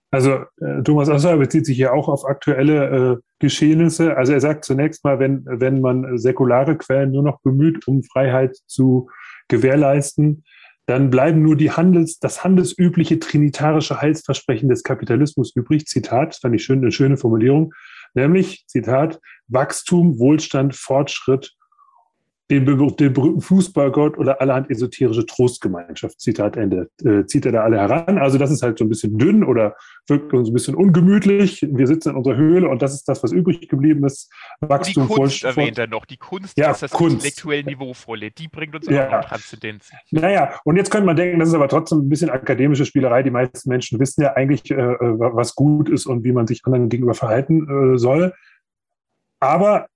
Also 0.09 0.45
äh, 0.61 0.83
Thomas 0.83 1.09
Asser 1.09 1.35
bezieht 1.35 1.65
sich 1.65 1.75
hier 1.75 1.93
auch 1.93 2.07
auf 2.07 2.25
aktuelle 2.25 3.17
äh, 3.17 3.21
Geschehnisse. 3.39 4.15
Also 4.15 4.31
er 4.31 4.39
sagt 4.39 4.63
zunächst 4.63 5.03
mal, 5.03 5.19
wenn, 5.19 5.45
wenn 5.45 5.81
man 5.81 6.17
säkulare 6.17 6.77
Quellen 6.77 7.11
nur 7.11 7.23
noch 7.23 7.41
bemüht, 7.41 7.89
um 7.89 8.03
Freiheit 8.03 8.55
zu 8.67 9.09
gewährleisten, 9.49 10.45
dann 10.89 11.11
bleiben 11.11 11.43
nur 11.43 11.55
die 11.55 11.69
Handels, 11.69 12.17
das 12.17 12.43
handelsübliche 12.43 13.19
trinitarische 13.19 14.01
Heilsversprechen 14.01 14.69
des 14.69 14.81
Kapitalismus 14.81 15.55
übrig. 15.55 15.85
Zitat, 15.85 16.37
fand 16.41 16.55
ich 16.55 16.63
schön, 16.63 16.79
eine 16.79 16.91
schöne 16.91 17.15
Formulierung. 17.15 17.75
Nämlich, 18.15 18.65
Zitat, 18.65 19.19
Wachstum, 19.47 20.17
Wohlstand, 20.17 20.75
Fortschritt 20.75 21.53
den, 22.49 22.65
den 22.65 23.13
berühmten 23.13 23.41
Fußballgott 23.41 24.17
oder 24.17 24.41
allerhand 24.41 24.71
esoterische 24.71 25.25
Trostgemeinschaft, 25.25 26.19
Zitat 26.19 26.57
Ende, 26.57 26.89
äh, 27.03 27.25
zieht 27.25 27.45
er 27.45 27.51
da 27.51 27.61
alle 27.61 27.77
heran. 27.77 28.17
Also 28.17 28.39
das 28.39 28.49
ist 28.49 28.63
halt 28.63 28.79
so 28.79 28.85
ein 28.85 28.89
bisschen 28.89 29.17
dünn 29.19 29.43
oder 29.43 29.75
wirkt 30.07 30.33
uns 30.33 30.49
ein 30.49 30.53
bisschen 30.53 30.73
ungemütlich. 30.73 31.61
Wir 31.69 31.85
sitzen 31.85 32.09
in 32.09 32.15
unserer 32.15 32.37
Höhle 32.37 32.67
und 32.67 32.81
das 32.81 32.95
ist 32.95 33.07
das, 33.07 33.21
was 33.21 33.31
übrig 33.31 33.69
geblieben 33.69 34.03
ist. 34.03 34.33
Wachstum, 34.61 35.07
die 35.07 35.13
Kunst 35.13 35.43
erwähnt 35.43 35.77
er 35.77 35.85
noch, 35.85 36.05
die 36.05 36.17
Kunst 36.17 36.57
ja, 36.57 36.71
ist 36.71 36.81
das 36.81 36.91
Kunst. 36.91 37.17
intellektuell 37.17 37.63
Niveauvolle, 37.63 38.31
die 38.31 38.47
bringt 38.47 38.73
uns 38.75 38.87
ja. 38.87 39.19
auch 39.19 39.25
Transzendenz. 39.25 39.91
Naja, 40.09 40.59
und 40.63 40.75
jetzt 40.75 40.89
könnte 40.89 41.05
man 41.05 41.15
denken, 41.15 41.39
das 41.39 41.49
ist 41.49 41.55
aber 41.55 41.67
trotzdem 41.67 41.99
ein 41.99 42.09
bisschen 42.09 42.31
akademische 42.31 42.85
Spielerei. 42.85 43.21
Die 43.21 43.31
meisten 43.31 43.69
Menschen 43.69 43.99
wissen 43.99 44.23
ja 44.23 44.33
eigentlich, 44.33 44.71
äh, 44.71 44.73
äh 44.73 45.19
was 45.19 45.53
gut 45.53 45.87
ist 45.87 46.07
und 46.07 46.23
wie 46.23 46.31
man 46.31 46.47
sich 46.47 46.65
anderen 46.65 46.89
gegenüber 46.89 47.13
verhalten 47.13 47.93
äh, 47.93 47.97
soll. 47.99 48.33
Aber 49.39 49.87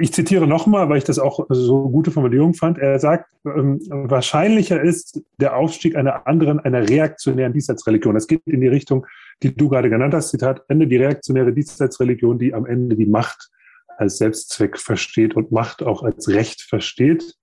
ich 0.00 0.12
zitiere 0.12 0.46
nochmal, 0.46 0.88
weil 0.88 0.98
ich 0.98 1.04
das 1.04 1.18
auch 1.18 1.46
so 1.48 1.88
gute 1.88 2.10
Formulierung 2.10 2.54
fand. 2.54 2.78
Er 2.78 2.98
sagt, 2.98 3.30
ähm, 3.44 3.80
wahrscheinlicher 3.88 4.80
ist 4.80 5.22
der 5.38 5.56
Aufstieg 5.56 5.96
einer 5.96 6.26
anderen, 6.26 6.60
einer 6.60 6.88
reaktionären 6.88 7.52
Diesseitsreligion. 7.52 8.14
Das 8.14 8.26
geht 8.26 8.42
in 8.46 8.60
die 8.60 8.68
Richtung, 8.68 9.06
die 9.42 9.54
du 9.54 9.68
gerade 9.68 9.90
genannt 9.90 10.14
hast. 10.14 10.30
Zitat 10.30 10.62
Ende, 10.68 10.86
die 10.86 10.96
reaktionäre 10.96 11.52
Diesseitsreligion, 11.52 12.38
die 12.38 12.54
am 12.54 12.66
Ende 12.66 12.96
die 12.96 13.06
Macht 13.06 13.50
als 13.98 14.18
Selbstzweck 14.18 14.78
versteht 14.78 15.34
und 15.34 15.52
Macht 15.52 15.82
auch 15.82 16.02
als 16.02 16.28
Recht 16.28 16.62
versteht. 16.62 17.34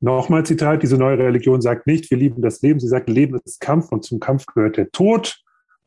Nochmal 0.00 0.44
Zitat, 0.44 0.82
diese 0.82 0.98
neue 0.98 1.18
Religion 1.18 1.60
sagt 1.60 1.86
nicht, 1.86 2.10
wir 2.10 2.18
lieben 2.18 2.42
das 2.42 2.60
Leben. 2.62 2.80
Sie 2.80 2.88
sagt, 2.88 3.08
Leben 3.08 3.38
ist 3.44 3.60
Kampf 3.60 3.92
und 3.92 4.04
zum 4.04 4.18
Kampf 4.18 4.46
gehört 4.46 4.76
der 4.76 4.90
Tod. 4.90 5.40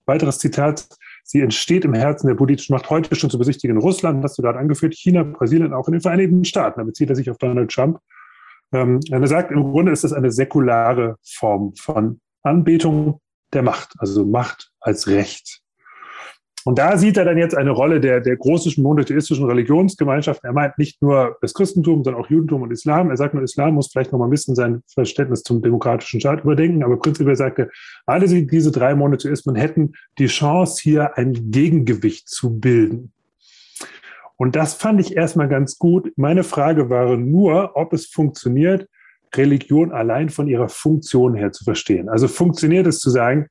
Weiteres 0.06 0.40
Zitat, 0.40 0.88
Sie 1.28 1.42
entsteht 1.42 1.86
im 1.86 1.96
Herzen 1.96 2.28
der 2.28 2.36
politischen 2.36 2.74
Macht 2.74 2.92
heute 2.92 3.16
schon 3.16 3.32
zu 3.32 3.40
besichtigen. 3.40 3.78
Russland, 3.78 4.24
hast 4.24 4.38
du 4.38 4.44
gerade 4.44 4.60
angeführt, 4.60 4.94
China, 4.94 5.24
Brasilien, 5.24 5.74
auch 5.74 5.88
in 5.88 5.94
den 5.94 6.02
Vereinigten 6.02 6.46
Staaten. 6.46 6.80
Da 6.80 6.84
bezieht 6.84 7.10
er 7.10 7.16
sich 7.16 7.32
auf 7.32 7.40
Donald 7.40 7.72
Trump. 7.72 7.98
Ähm, 8.72 9.00
er 9.10 9.26
sagt, 9.26 9.52
im 9.52 9.64
Grunde 9.64 9.92
ist 9.92 10.04
das 10.04 10.14
eine 10.14 10.32
säkulare 10.32 11.16
Form 11.24 11.74
von 11.76 12.22
Anbetung 12.44 13.22
der 13.54 13.64
Macht, 13.64 13.96
also 13.98 14.24
Macht 14.24 14.70
als 14.80 15.08
Recht. 15.08 15.62
Und 16.66 16.80
da 16.80 16.98
sieht 16.98 17.16
er 17.16 17.26
dann 17.26 17.38
jetzt 17.38 17.56
eine 17.56 17.70
Rolle 17.70 18.02
der, 18.02 18.22
der 18.22 18.38
großen 18.38 18.82
monotheistischen 18.82 19.46
Religionsgemeinschaften. 19.46 20.50
Er 20.50 20.54
meint 20.54 20.80
nicht 20.80 21.00
nur 21.00 21.38
das 21.42 21.54
Christentum, 21.54 22.04
sondern 22.04 22.24
auch 22.24 22.30
Judentum 22.30 22.64
und 22.64 22.72
Islam. 22.72 23.12
Er 23.12 23.18
sagt 23.18 23.36
nur, 23.36 23.44
Islam 23.44 23.76
muss 23.76 23.92
vielleicht 23.92 24.12
noch 24.12 24.18
mal 24.18 24.26
ein 24.26 24.32
bisschen 24.32 24.56
sein 24.56 24.82
Verständnis 24.92 25.44
zum 25.44 25.62
demokratischen 25.62 26.20
Staat 26.20 26.44
überdenken. 26.44 26.84
Aber 26.84 26.98
prinzipiell 26.98 27.36
sagt 27.36 27.60
er, 27.60 27.70
alle 28.08 28.28
diese 28.28 28.72
drei 28.72 28.96
Monotheismen 28.96 29.56
hätten 29.56 29.94
die 30.18 30.26
Chance, 30.26 30.82
hier 30.82 31.16
ein 31.20 31.52
Gegengewicht 31.52 32.28
zu 32.28 32.60
bilden. 32.60 33.12
Und 34.36 34.56
das 34.56 34.74
fand 34.74 35.00
ich 35.00 35.16
erstmal 35.16 35.48
ganz 35.48 35.78
gut. 35.78 36.12
Meine 36.18 36.44
Frage 36.44 36.90
war 36.90 37.16
nur, 37.16 37.76
ob 37.76 37.94
es 37.94 38.08
funktioniert, 38.08 38.90
Religion 39.36 39.92
allein 39.92 40.30
von 40.30 40.48
ihrer 40.48 40.70
Funktion 40.70 41.36
her 41.36 41.52
zu 41.52 41.64
verstehen. 41.64 42.10
Also 42.10 42.28
funktioniert 42.28 42.88
es 42.88 43.00
zu 43.00 43.12
sagen, 43.12 43.50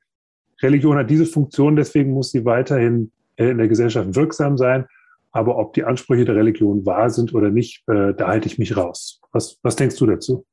Religion 0.61 0.97
hat 0.97 1.09
diese 1.09 1.25
Funktion, 1.25 1.75
deswegen 1.75 2.11
muss 2.11 2.31
sie 2.31 2.45
weiterhin 2.45 3.11
äh, 3.35 3.49
in 3.49 3.57
der 3.57 3.67
Gesellschaft 3.67 4.15
wirksam 4.15 4.57
sein. 4.57 4.85
Aber 5.31 5.57
ob 5.57 5.73
die 5.73 5.83
Ansprüche 5.83 6.23
der 6.23 6.35
Religion 6.35 6.85
wahr 6.85 7.09
sind 7.09 7.33
oder 7.33 7.49
nicht, 7.49 7.83
äh, 7.89 8.13
da 8.13 8.27
halte 8.27 8.47
ich 8.47 8.57
mich 8.57 8.77
raus. 8.77 9.21
Was, 9.31 9.59
was 9.63 9.75
denkst 9.75 9.97
du 9.97 10.05
dazu? 10.05 10.45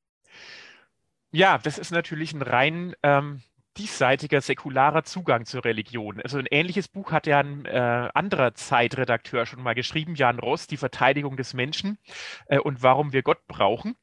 Ja, 1.30 1.58
das 1.58 1.78
ist 1.78 1.92
natürlich 1.92 2.34
ein 2.34 2.42
rein 2.42 2.94
ähm, 3.02 3.40
diesseitiger, 3.76 4.40
säkularer 4.40 5.04
Zugang 5.04 5.44
zur 5.46 5.64
Religion. 5.64 6.20
Also 6.20 6.38
ein 6.38 6.46
ähnliches 6.50 6.88
Buch 6.88 7.12
hat 7.12 7.26
ja 7.26 7.40
ein 7.40 7.64
äh, 7.64 8.08
anderer 8.14 8.54
Zeitredakteur 8.54 9.46
schon 9.46 9.62
mal 9.62 9.74
geschrieben, 9.74 10.14
Jan 10.14 10.38
Ross, 10.38 10.66
Die 10.66 10.76
Verteidigung 10.76 11.36
des 11.36 11.54
Menschen 11.54 11.98
äh, 12.46 12.58
und 12.58 12.82
warum 12.82 13.12
wir 13.12 13.22
Gott 13.22 13.46
brauchen, 13.46 13.96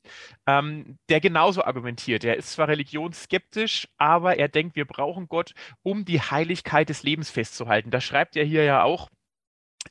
ähm, 0.48 0.98
der 1.10 1.20
genauso 1.20 1.64
argumentiert. 1.64 2.24
Er 2.24 2.38
ist 2.38 2.52
zwar 2.52 2.68
religionsskeptisch, 2.68 3.88
aber 3.98 4.38
er 4.38 4.48
denkt, 4.48 4.76
wir 4.76 4.86
brauchen 4.86 5.28
Gott, 5.28 5.54
um 5.84 6.06
die 6.06 6.22
Heiligkeit 6.22 6.90
des 6.90 7.04
Lebens 7.04 7.30
festzuhalten. 7.30 7.92
Das 7.92 8.04
schreibt 8.04 8.36
er 8.36 8.46
hier 8.46 8.64
ja 8.64 8.84
auch 8.84 9.10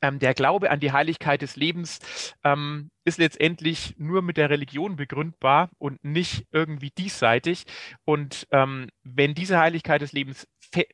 ähm, 0.03 0.19
der 0.19 0.35
Glaube 0.35 0.71
an 0.71 0.81
die 0.81 0.93
Heiligkeit 0.93 1.43
des 1.43 1.57
Lebens 1.57 2.35
ähm, 2.45 2.91
ist 3.09 3.19
letztendlich 3.19 3.95
nur 3.99 4.23
mit 4.23 4.37
der 4.37 4.51
Religion 4.51 4.97
begründbar 4.97 5.71
und 5.79 6.05
nicht 6.05 6.47
irgendwie 6.53 6.91
diesseitig. 6.91 7.65
Und 8.05 8.47
ähm, 8.53 8.89
wenn 9.03 9.35
diese 9.35 9.59
Heiligkeit 9.59 10.03
des 10.03 10.13
Lebens 10.13 10.47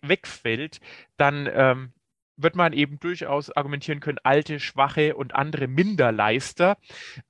wegfällt, 0.03 0.81
dann 1.17 1.49
ähm, 1.53 1.93
wird 2.37 2.57
man 2.57 2.73
eben 2.73 2.99
durchaus 2.99 3.51
argumentieren 3.51 4.01
können, 4.01 4.19
alte, 4.23 4.59
schwache 4.59 5.15
und 5.17 5.35
andere 5.35 5.69
Minderleister 5.69 6.77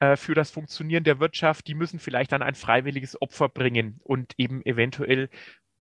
äh, 0.00 0.16
für 0.16 0.34
das 0.34 0.50
Funktionieren 0.50 1.04
der 1.04 1.20
Wirtschaft, 1.20 1.66
die 1.66 1.74
müssen 1.74 1.98
vielleicht 1.98 2.32
dann 2.32 2.42
ein 2.42 2.54
freiwilliges 2.54 3.20
Opfer 3.20 3.48
bringen 3.48 4.00
und 4.02 4.34
eben 4.38 4.64
eventuell 4.64 5.28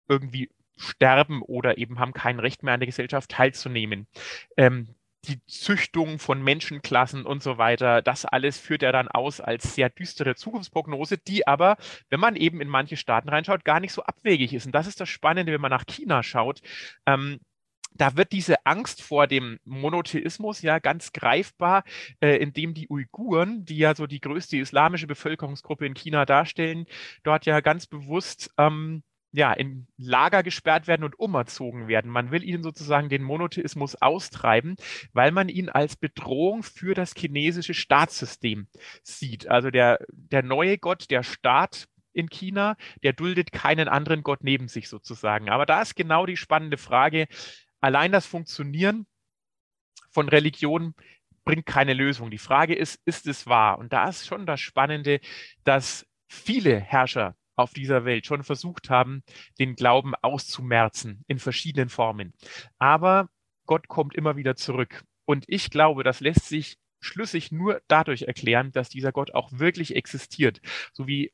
irgendwie 0.08 0.50
sterben 0.78 1.42
oder 1.42 1.78
eben 1.78 2.00
haben 2.00 2.14
kein 2.14 2.40
Recht 2.40 2.64
mehr 2.64 2.74
an 2.74 2.80
der 2.80 2.88
Gesellschaft 2.88 3.32
teilzunehmen. 3.32 4.08
Ähm, 4.56 4.96
die 5.26 5.44
Züchtung 5.46 6.20
von 6.20 6.42
Menschenklassen 6.42 7.26
und 7.26 7.44
so 7.44 7.58
weiter, 7.58 8.02
das 8.02 8.26
alles 8.26 8.58
führt 8.58 8.84
er 8.84 8.92
dann 8.92 9.08
aus 9.08 9.42
als 9.42 9.76
sehr 9.76 9.90
düstere 9.90 10.36
Zukunftsprognose, 10.36 11.18
die 11.18 11.46
aber, 11.46 11.78
wenn 12.10 12.20
man 12.20 12.36
eben 12.36 12.62
in 12.62 12.70
manche 12.70 12.98
Staaten 12.98 13.30
reinschaut, 13.30 13.66
gar 13.66 13.80
nicht 13.80 13.94
so 13.94 14.04
abwegig 14.04 14.54
ist. 14.54 14.66
Und 14.66 14.74
das 14.74 14.88
ist 14.88 15.00
das 15.00 15.10
Spannende, 15.10 15.52
wenn 15.52 15.62
man 15.62 15.72
nach 15.72 15.86
China 15.86 16.24
schaut. 16.24 16.62
Ähm, 17.06 17.40
da 17.94 18.16
wird 18.16 18.32
diese 18.32 18.66
Angst 18.66 19.02
vor 19.02 19.28
dem 19.28 19.60
Monotheismus 19.66 20.62
ja 20.62 20.80
ganz 20.80 21.12
greifbar, 21.12 21.84
äh, 22.22 22.38
indem 22.38 22.74
die 22.74 22.88
Uiguren, 22.90 23.66
die 23.66 23.78
ja 23.78 23.96
so 23.96 24.08
die 24.08 24.22
größte 24.22 24.58
islamische 24.58 25.08
Bevölkerungsgruppe 25.08 25.86
in 25.86 25.96
China 25.96 26.26
darstellen, 26.26 26.86
dort 27.24 27.46
ja 27.46 27.60
ganz 27.62 27.88
bewusst 27.88 28.52
ähm, 28.58 29.04
ja, 29.32 29.54
in 29.54 29.88
Lager 29.98 30.44
gesperrt 30.44 30.88
werden 30.88 31.04
und 31.04 31.20
umerzogen 31.20 31.88
werden. 31.88 32.10
Man 32.10 32.32
will 32.32 32.44
ihnen 32.44 32.64
sozusagen 32.64 33.10
den 33.10 33.24
Monotheismus 33.24 33.96
austreiben, 33.96 34.76
weil 35.14 35.32
man 35.32 35.50
ihn 35.50 35.70
als 35.70 35.96
Bedrohung 35.96 36.64
für 36.64 36.96
das 36.96 37.14
chinesische 37.16 37.74
Staatssystem 37.74 38.68
sieht. 39.04 39.48
Also 39.48 39.70
der, 39.70 40.00
der 40.12 40.44
neue 40.44 40.78
Gott, 40.78 41.12
der 41.12 41.24
Staat 41.24 41.88
in 42.12 42.30
China, 42.30 42.76
der 43.04 43.14
duldet 43.14 43.52
keinen 43.52 43.88
anderen 43.88 44.24
Gott 44.24 44.44
neben 44.44 44.68
sich 44.68 44.90
sozusagen. 44.90 45.50
Aber 45.50 45.66
da 45.66 45.82
ist 45.82 45.96
genau 45.96 46.26
die 46.26 46.38
spannende 46.38 46.78
Frage. 46.78 47.28
Allein 47.82 48.12
das 48.12 48.26
Funktionieren 48.26 49.06
von 50.10 50.28
Religion 50.28 50.96
bringt 51.46 51.68
keine 51.68 51.94
Lösung. 51.94 52.32
Die 52.32 52.40
Frage 52.40 52.76
ist, 52.76 53.00
ist 53.06 53.28
es 53.28 53.46
wahr? 53.48 53.78
Und 53.78 53.94
da 53.94 54.10
ist 54.10 54.26
schon 54.26 54.48
das 54.48 54.60
Spannende, 54.60 55.20
dass 55.64 56.06
viele 56.28 56.80
Herrscher 56.80 57.36
auf 57.60 57.74
dieser 57.74 58.06
Welt 58.06 58.26
schon 58.26 58.44
versucht 58.44 58.90
haben, 58.90 59.24
den 59.60 59.76
Glauben 59.76 60.16
auszumerzen 60.16 61.24
in 61.28 61.40
verschiedenen 61.40 61.90
Formen. 61.90 62.34
Aber 62.78 63.30
Gott 63.66 63.88
kommt 63.88 64.16
immer 64.16 64.36
wieder 64.36 64.56
zurück. 64.56 65.04
Und 65.26 65.46
ich 65.48 65.70
glaube, 65.70 66.04
das 66.04 66.22
lässt 66.22 66.48
sich 66.48 66.78
schlüssig 67.02 67.52
nur 67.52 67.82
dadurch 67.88 68.24
erklären, 68.24 68.72
dass 68.72 68.90
dieser 68.90 69.12
Gott 69.12 69.34
auch 69.34 69.52
wirklich 69.54 69.96
existiert. 69.96 70.60
So 70.92 71.08
wie 71.08 71.32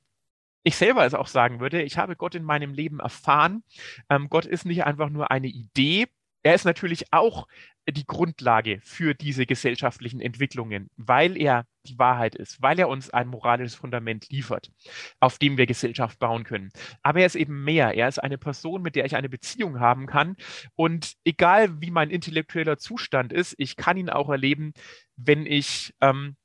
ich 0.63 0.75
selber 0.75 1.05
es 1.05 1.13
auch 1.13 1.27
sagen 1.27 1.59
würde, 1.59 1.81
ich 1.81 1.97
habe 1.97 2.15
Gott 2.15 2.35
in 2.35 2.43
meinem 2.43 2.73
Leben 2.73 2.99
erfahren. 2.99 3.63
Ähm, 4.09 4.29
Gott 4.29 4.45
ist 4.45 4.65
nicht 4.65 4.83
einfach 4.83 5.09
nur 5.09 5.31
eine 5.31 5.47
Idee, 5.47 6.07
er 6.45 6.53
ist 6.53 6.63
natürlich 6.63 7.11
auch 7.11 7.47
die 7.87 8.05
Grundlage 8.05 8.79
für 8.83 9.13
diese 9.13 9.45
gesellschaftlichen 9.45 10.19
Entwicklungen, 10.19 10.89
weil 10.97 11.37
er 11.37 11.65
die 11.85 11.99
Wahrheit 11.99 12.35
ist, 12.35 12.61
weil 12.61 12.79
er 12.79 12.89
uns 12.89 13.11
ein 13.11 13.27
moralisches 13.27 13.75
Fundament 13.75 14.29
liefert, 14.29 14.71
auf 15.19 15.37
dem 15.37 15.57
wir 15.57 15.67
Gesellschaft 15.67 16.17
bauen 16.19 16.43
können. 16.43 16.71
Aber 17.03 17.19
er 17.19 17.27
ist 17.27 17.35
eben 17.35 17.63
mehr. 17.63 17.93
Er 17.93 18.07
ist 18.07 18.19
eine 18.19 18.37
Person, 18.37 18.81
mit 18.81 18.95
der 18.95 19.05
ich 19.05 19.15
eine 19.15 19.29
Beziehung 19.29 19.79
haben 19.79 20.07
kann. 20.07 20.35
Und 20.75 21.13
egal 21.23 21.79
wie 21.81 21.91
mein 21.91 22.09
intellektueller 22.09 22.77
Zustand 22.77 23.31
ist, 23.31 23.53
ich 23.57 23.75
kann 23.75 23.97
ihn 23.97 24.09
auch 24.09 24.29
erleben, 24.29 24.73
wenn 25.15 25.45
ich 25.45 25.93
ähm, 26.01 26.35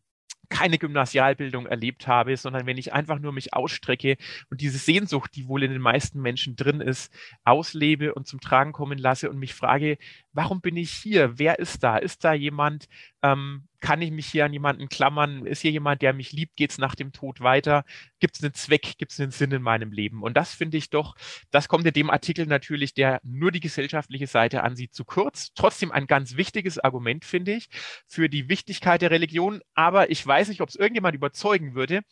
keine 0.50 0.78
Gymnasialbildung 0.78 1.66
erlebt 1.66 2.06
habe, 2.06 2.36
sondern 2.36 2.66
wenn 2.66 2.76
ich 2.76 2.92
einfach 2.92 3.18
nur 3.18 3.32
mich 3.32 3.54
ausstrecke 3.54 4.16
und 4.50 4.60
diese 4.60 4.78
Sehnsucht, 4.78 5.34
die 5.34 5.48
wohl 5.48 5.62
in 5.62 5.70
den 5.70 5.80
meisten 5.80 6.20
Menschen 6.20 6.56
drin 6.56 6.80
ist, 6.80 7.12
auslebe 7.44 8.12
und 8.14 8.26
zum 8.26 8.40
Tragen 8.40 8.72
kommen 8.72 8.98
lasse 8.98 9.30
und 9.30 9.38
mich 9.38 9.54
frage, 9.54 9.96
warum 10.32 10.60
bin 10.60 10.76
ich 10.76 10.90
hier? 10.90 11.38
Wer 11.38 11.58
ist 11.58 11.82
da? 11.82 11.96
Ist 11.96 12.24
da 12.24 12.34
jemand, 12.34 12.88
ähm, 13.22 13.68
kann 13.80 14.02
ich 14.02 14.10
mich 14.10 14.26
hier 14.26 14.44
an 14.44 14.52
jemanden 14.52 14.88
klammern? 14.88 15.46
Ist 15.46 15.62
hier 15.62 15.70
jemand, 15.70 16.02
der 16.02 16.12
mich 16.12 16.32
liebt? 16.32 16.56
Geht 16.56 16.70
es 16.70 16.78
nach 16.78 16.94
dem 16.94 17.12
Tod 17.12 17.40
weiter? 17.40 17.84
Gibt 18.18 18.36
es 18.36 18.42
einen 18.42 18.54
Zweck? 18.54 18.98
Gibt 18.98 19.12
es 19.12 19.20
einen 19.20 19.30
Sinn 19.30 19.52
in 19.52 19.62
meinem 19.62 19.92
Leben? 19.92 20.22
Und 20.22 20.36
das 20.36 20.54
finde 20.54 20.76
ich 20.76 20.90
doch, 20.90 21.14
das 21.50 21.68
kommt 21.68 21.86
in 21.86 21.92
dem 21.92 22.10
Artikel 22.10 22.46
natürlich, 22.46 22.94
der 22.94 23.20
nur 23.22 23.50
die 23.50 23.60
gesellschaftliche 23.60 24.26
Seite 24.26 24.62
ansieht, 24.62 24.94
zu 24.94 25.04
kurz. 25.04 25.52
Trotzdem 25.54 25.90
ein 25.92 26.06
ganz 26.06 26.36
wichtiges 26.36 26.78
Argument, 26.78 27.24
finde 27.24 27.52
ich, 27.52 27.68
für 28.06 28.28
die 28.28 28.48
Wichtigkeit 28.48 29.02
der 29.02 29.10
Religion. 29.10 29.60
Aber 29.74 30.10
ich 30.10 30.24
weiß 30.26 30.48
nicht, 30.48 30.60
ob 30.60 30.68
es 30.68 30.76
irgendjemand 30.76 31.14
überzeugen 31.14 31.74
würde, 31.74 32.02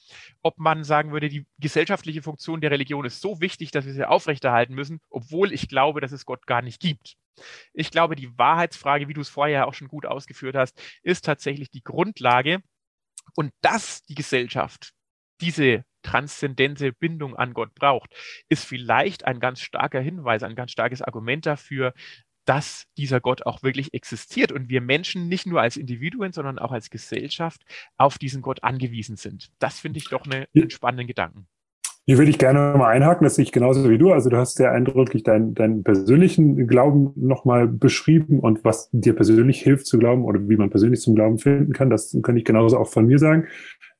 ob 0.42 0.58
man 0.58 0.84
sagen 0.84 1.12
würde, 1.12 1.28
die 1.28 1.46
gesellschaftliche 1.58 2.22
Funktion 2.22 2.60
der 2.60 2.70
Religion 2.70 3.04
ist 3.04 3.20
so 3.20 3.40
wichtig, 3.40 3.70
dass 3.70 3.86
wir 3.86 3.92
sie 3.92 4.08
aufrechterhalten 4.08 4.74
müssen, 4.74 5.00
obwohl 5.10 5.52
ich 5.52 5.68
glaube, 5.68 6.00
dass 6.00 6.12
es 6.12 6.24
Gott 6.24 6.46
gar 6.46 6.62
nicht 6.62 6.80
gibt. 6.80 7.16
Ich 7.72 7.90
glaube, 7.90 8.16
die 8.16 8.36
Wahrheitsfrage, 8.38 9.08
wie 9.08 9.14
du 9.14 9.20
es 9.20 9.28
vorher 9.28 9.66
auch 9.66 9.74
schon 9.74 9.88
gut 9.88 10.06
ausgeführt 10.06 10.56
hast, 10.56 10.80
ist 11.02 11.24
tatsächlich 11.24 11.70
die 11.70 11.82
Grundlage. 11.82 12.62
Und 13.34 13.52
dass 13.60 14.02
die 14.02 14.14
Gesellschaft 14.14 14.92
diese 15.40 15.84
transzendente 16.02 16.92
Bindung 16.92 17.36
an 17.36 17.54
Gott 17.54 17.74
braucht, 17.74 18.14
ist 18.48 18.64
vielleicht 18.64 19.26
ein 19.26 19.40
ganz 19.40 19.60
starker 19.60 20.00
Hinweis, 20.00 20.42
ein 20.42 20.54
ganz 20.54 20.72
starkes 20.72 21.02
Argument 21.02 21.46
dafür, 21.46 21.92
dass 22.44 22.86
dieser 22.96 23.20
Gott 23.20 23.44
auch 23.44 23.62
wirklich 23.62 23.92
existiert 23.92 24.52
und 24.52 24.70
wir 24.70 24.80
Menschen 24.80 25.28
nicht 25.28 25.46
nur 25.46 25.60
als 25.60 25.76
Individuen, 25.76 26.32
sondern 26.32 26.58
auch 26.58 26.72
als 26.72 26.88
Gesellschaft 26.88 27.62
auf 27.98 28.16
diesen 28.16 28.40
Gott 28.40 28.64
angewiesen 28.64 29.16
sind. 29.16 29.50
Das 29.58 29.80
finde 29.80 29.98
ich 29.98 30.08
doch 30.08 30.24
eine, 30.24 30.48
einen 30.54 30.70
spannenden 30.70 31.06
Gedanken. 31.06 31.46
Hier 32.08 32.16
würde 32.16 32.30
ich 32.30 32.38
gerne 32.38 32.74
mal 32.78 32.88
einhaken, 32.88 33.24
dass 33.24 33.36
ich 33.36 33.52
genauso 33.52 33.90
wie 33.90 33.98
du, 33.98 34.12
also 34.12 34.30
du 34.30 34.38
hast 34.38 34.56
sehr 34.56 34.72
eindrücklich 34.72 35.24
deinen, 35.24 35.52
deinen 35.52 35.82
persönlichen 35.82 36.66
Glauben 36.66 37.12
nochmal 37.16 37.68
beschrieben 37.68 38.40
und 38.40 38.64
was 38.64 38.88
dir 38.92 39.14
persönlich 39.14 39.60
hilft 39.60 39.86
zu 39.86 39.98
glauben 39.98 40.24
oder 40.24 40.48
wie 40.48 40.56
man 40.56 40.70
persönlich 40.70 41.02
zum 41.02 41.14
Glauben 41.14 41.36
finden 41.36 41.74
kann, 41.74 41.90
das 41.90 42.16
kann 42.22 42.38
ich 42.38 42.46
genauso 42.46 42.78
auch 42.78 42.88
von 42.88 43.04
mir 43.04 43.18
sagen. 43.18 43.44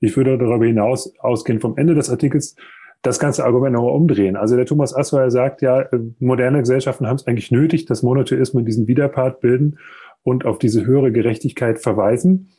Ich 0.00 0.16
würde 0.16 0.38
darüber 0.38 0.64
hinaus 0.64 1.12
ausgehen 1.18 1.60
vom 1.60 1.76
Ende 1.76 1.94
des 1.94 2.08
Artikels 2.08 2.56
das 3.02 3.18
ganze 3.18 3.44
Argument 3.44 3.74
nochmal 3.74 3.92
umdrehen. 3.92 4.36
Also 4.36 4.56
der 4.56 4.64
Thomas 4.64 4.96
Asweier 4.96 5.30
sagt 5.30 5.60
ja, 5.60 5.84
moderne 6.18 6.60
Gesellschaften 6.60 7.06
haben 7.06 7.16
es 7.16 7.26
eigentlich 7.26 7.50
nötig, 7.50 7.84
dass 7.84 8.02
Monotheismen 8.02 8.64
diesen 8.64 8.88
Widerpart 8.88 9.40
bilden 9.40 9.80
und 10.22 10.46
auf 10.46 10.58
diese 10.58 10.86
höhere 10.86 11.12
Gerechtigkeit 11.12 11.78
verweisen. 11.78 12.52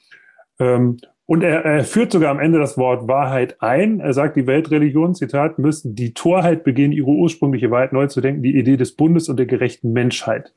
Ähm, 0.60 0.98
und 1.30 1.44
er, 1.44 1.64
er 1.64 1.84
führt 1.84 2.12
sogar 2.12 2.32
am 2.32 2.40
Ende 2.40 2.58
das 2.58 2.76
Wort 2.76 3.08
Wahrheit 3.08 3.62
ein. 3.62 4.00
Er 4.00 4.14
sagt, 4.14 4.36
die 4.36 4.48
Weltreligionen, 4.48 5.14
Zitat, 5.14 5.60
müssen 5.60 5.94
die 5.94 6.16
Torheit 6.16 6.64
begehen, 6.64 6.92
ihre 6.92 7.12
ursprüngliche 7.12 7.70
Wahrheit 7.70 7.94
neu 7.94 8.08
zu 8.08 8.20
denken, 8.20 8.42
die 8.42 8.58
Idee 8.58 8.78
des 8.78 8.96
Bundes 8.96 9.30
und 9.30 9.38
der 9.38 9.46
gerechten 9.46 9.94
Menschheit. 9.94 10.56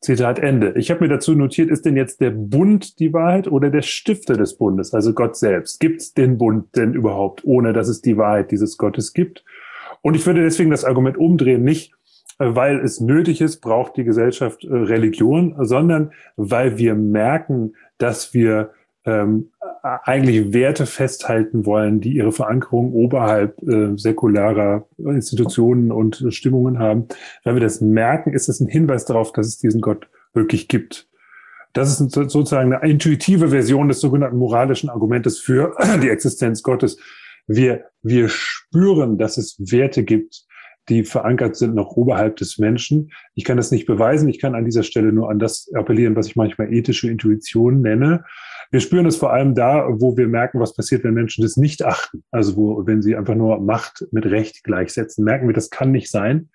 Zitat 0.00 0.40
Ende. 0.40 0.74
Ich 0.76 0.90
habe 0.90 1.04
mir 1.04 1.08
dazu 1.08 1.36
notiert, 1.36 1.70
ist 1.70 1.86
denn 1.86 1.96
jetzt 1.96 2.20
der 2.20 2.32
Bund 2.32 2.98
die 2.98 3.12
Wahrheit 3.12 3.46
oder 3.46 3.70
der 3.70 3.82
Stifter 3.82 4.36
des 4.36 4.56
Bundes, 4.56 4.92
also 4.92 5.12
Gott 5.12 5.36
selbst? 5.36 5.78
Gibt 5.78 6.00
es 6.00 6.14
den 6.14 6.36
Bund 6.36 6.74
denn 6.74 6.94
überhaupt, 6.94 7.44
ohne 7.44 7.72
dass 7.72 7.86
es 7.86 8.02
die 8.02 8.16
Wahrheit 8.16 8.50
dieses 8.50 8.78
Gottes 8.78 9.12
gibt? 9.12 9.44
Und 10.00 10.16
ich 10.16 10.26
würde 10.26 10.42
deswegen 10.42 10.70
das 10.70 10.84
Argument 10.84 11.16
umdrehen, 11.16 11.62
nicht 11.62 11.92
äh, 12.40 12.46
weil 12.56 12.80
es 12.80 13.00
nötig 13.00 13.40
ist, 13.40 13.60
braucht 13.60 13.96
die 13.96 14.02
Gesellschaft 14.02 14.64
äh, 14.64 14.74
Religion, 14.74 15.54
sondern 15.60 16.10
weil 16.34 16.76
wir 16.76 16.96
merken, 16.96 17.74
dass 17.98 18.34
wir 18.34 18.70
ähm, 19.04 19.50
eigentlich 19.82 20.52
Werte 20.52 20.86
festhalten 20.86 21.66
wollen, 21.66 22.00
die 22.00 22.14
ihre 22.14 22.32
Verankerung 22.32 22.92
oberhalb 22.92 23.60
äh, 23.62 23.96
säkularer 23.96 24.86
Institutionen 24.98 25.90
und 25.90 26.24
Stimmungen 26.30 26.78
haben. 26.78 27.08
Wenn 27.44 27.56
wir 27.56 27.60
das 27.60 27.80
merken, 27.80 28.32
ist 28.32 28.48
das 28.48 28.60
ein 28.60 28.68
Hinweis 28.68 29.04
darauf, 29.04 29.32
dass 29.32 29.48
es 29.48 29.58
diesen 29.58 29.80
Gott 29.80 30.08
wirklich 30.34 30.68
gibt. 30.68 31.08
Das 31.72 31.88
ist 31.88 32.12
sozusagen 32.12 32.74
eine 32.74 32.90
intuitive 32.90 33.48
Version 33.48 33.88
des 33.88 34.00
sogenannten 34.00 34.36
moralischen 34.36 34.90
Argumentes 34.90 35.38
für 35.38 35.74
die 36.02 36.10
Existenz 36.10 36.62
Gottes. 36.62 36.98
Wir, 37.46 37.86
wir 38.02 38.28
spüren, 38.28 39.18
dass 39.18 39.36
es 39.36 39.56
Werte 39.58 40.04
gibt, 40.04 40.44
die 40.88 41.04
verankert 41.04 41.56
sind 41.56 41.74
noch 41.74 41.92
oberhalb 41.92 42.36
des 42.36 42.58
Menschen. 42.58 43.12
Ich 43.34 43.44
kann 43.44 43.56
das 43.56 43.70
nicht 43.70 43.86
beweisen. 43.86 44.28
Ich 44.28 44.40
kann 44.40 44.54
an 44.54 44.64
dieser 44.64 44.82
Stelle 44.82 45.12
nur 45.12 45.30
an 45.30 45.38
das 45.38 45.70
appellieren, 45.74 46.16
was 46.16 46.26
ich 46.26 46.36
manchmal 46.36 46.72
ethische 46.72 47.08
Intuition 47.10 47.82
nenne. 47.82 48.24
Wir 48.72 48.80
spüren 48.80 49.04
es 49.04 49.16
vor 49.16 49.32
allem 49.32 49.54
da, 49.54 49.86
wo 49.90 50.16
wir 50.16 50.26
merken, 50.26 50.58
was 50.58 50.74
passiert, 50.74 51.04
wenn 51.04 51.12
Menschen 51.12 51.42
das 51.42 51.58
nicht 51.58 51.84
achten. 51.84 52.24
Also 52.30 52.56
wo, 52.56 52.86
wenn 52.86 53.02
sie 53.02 53.14
einfach 53.14 53.34
nur 53.34 53.60
Macht 53.60 54.06
mit 54.12 54.24
Recht 54.24 54.64
gleichsetzen, 54.64 55.24
merken 55.24 55.46
wir, 55.46 55.54
das 55.54 55.68
kann 55.68 55.92
nicht 55.92 56.10
sein. 56.10 56.48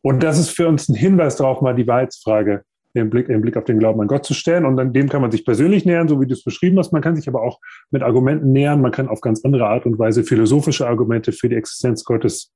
Und 0.00 0.22
das 0.22 0.38
ist 0.38 0.48
für 0.48 0.66
uns 0.66 0.88
ein 0.88 0.94
Hinweis 0.94 1.36
darauf, 1.36 1.60
mal 1.60 1.74
die 1.74 1.86
Wahrheitsfrage 1.86 2.62
im 2.94 3.10
Blick, 3.10 3.28
im 3.28 3.42
Blick 3.42 3.58
auf 3.58 3.64
den 3.64 3.78
Glauben 3.78 4.00
an 4.00 4.08
Gott 4.08 4.24
zu 4.24 4.32
stellen. 4.32 4.64
Und 4.64 4.78
dann 4.78 4.94
dem 4.94 5.10
kann 5.10 5.20
man 5.20 5.30
sich 5.30 5.44
persönlich 5.44 5.84
nähern, 5.84 6.08
so 6.08 6.18
wie 6.18 6.26
du 6.26 6.32
es 6.32 6.42
beschrieben 6.42 6.78
hast. 6.78 6.92
Man 6.92 7.02
kann 7.02 7.14
sich 7.14 7.28
aber 7.28 7.42
auch 7.42 7.60
mit 7.90 8.02
Argumenten 8.02 8.50
nähern. 8.52 8.80
Man 8.80 8.92
kann 8.92 9.08
auf 9.08 9.20
ganz 9.20 9.44
andere 9.44 9.66
Art 9.66 9.84
und 9.84 9.98
Weise 9.98 10.24
philosophische 10.24 10.86
Argumente 10.86 11.32
für 11.32 11.50
die 11.50 11.56
Existenz 11.56 12.04
Gottes 12.04 12.52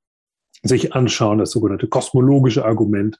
sich 0.63 0.93
anschauen, 0.95 1.39
das 1.39 1.51
sogenannte 1.51 1.87
kosmologische 1.87 2.65
Argument 2.65 3.19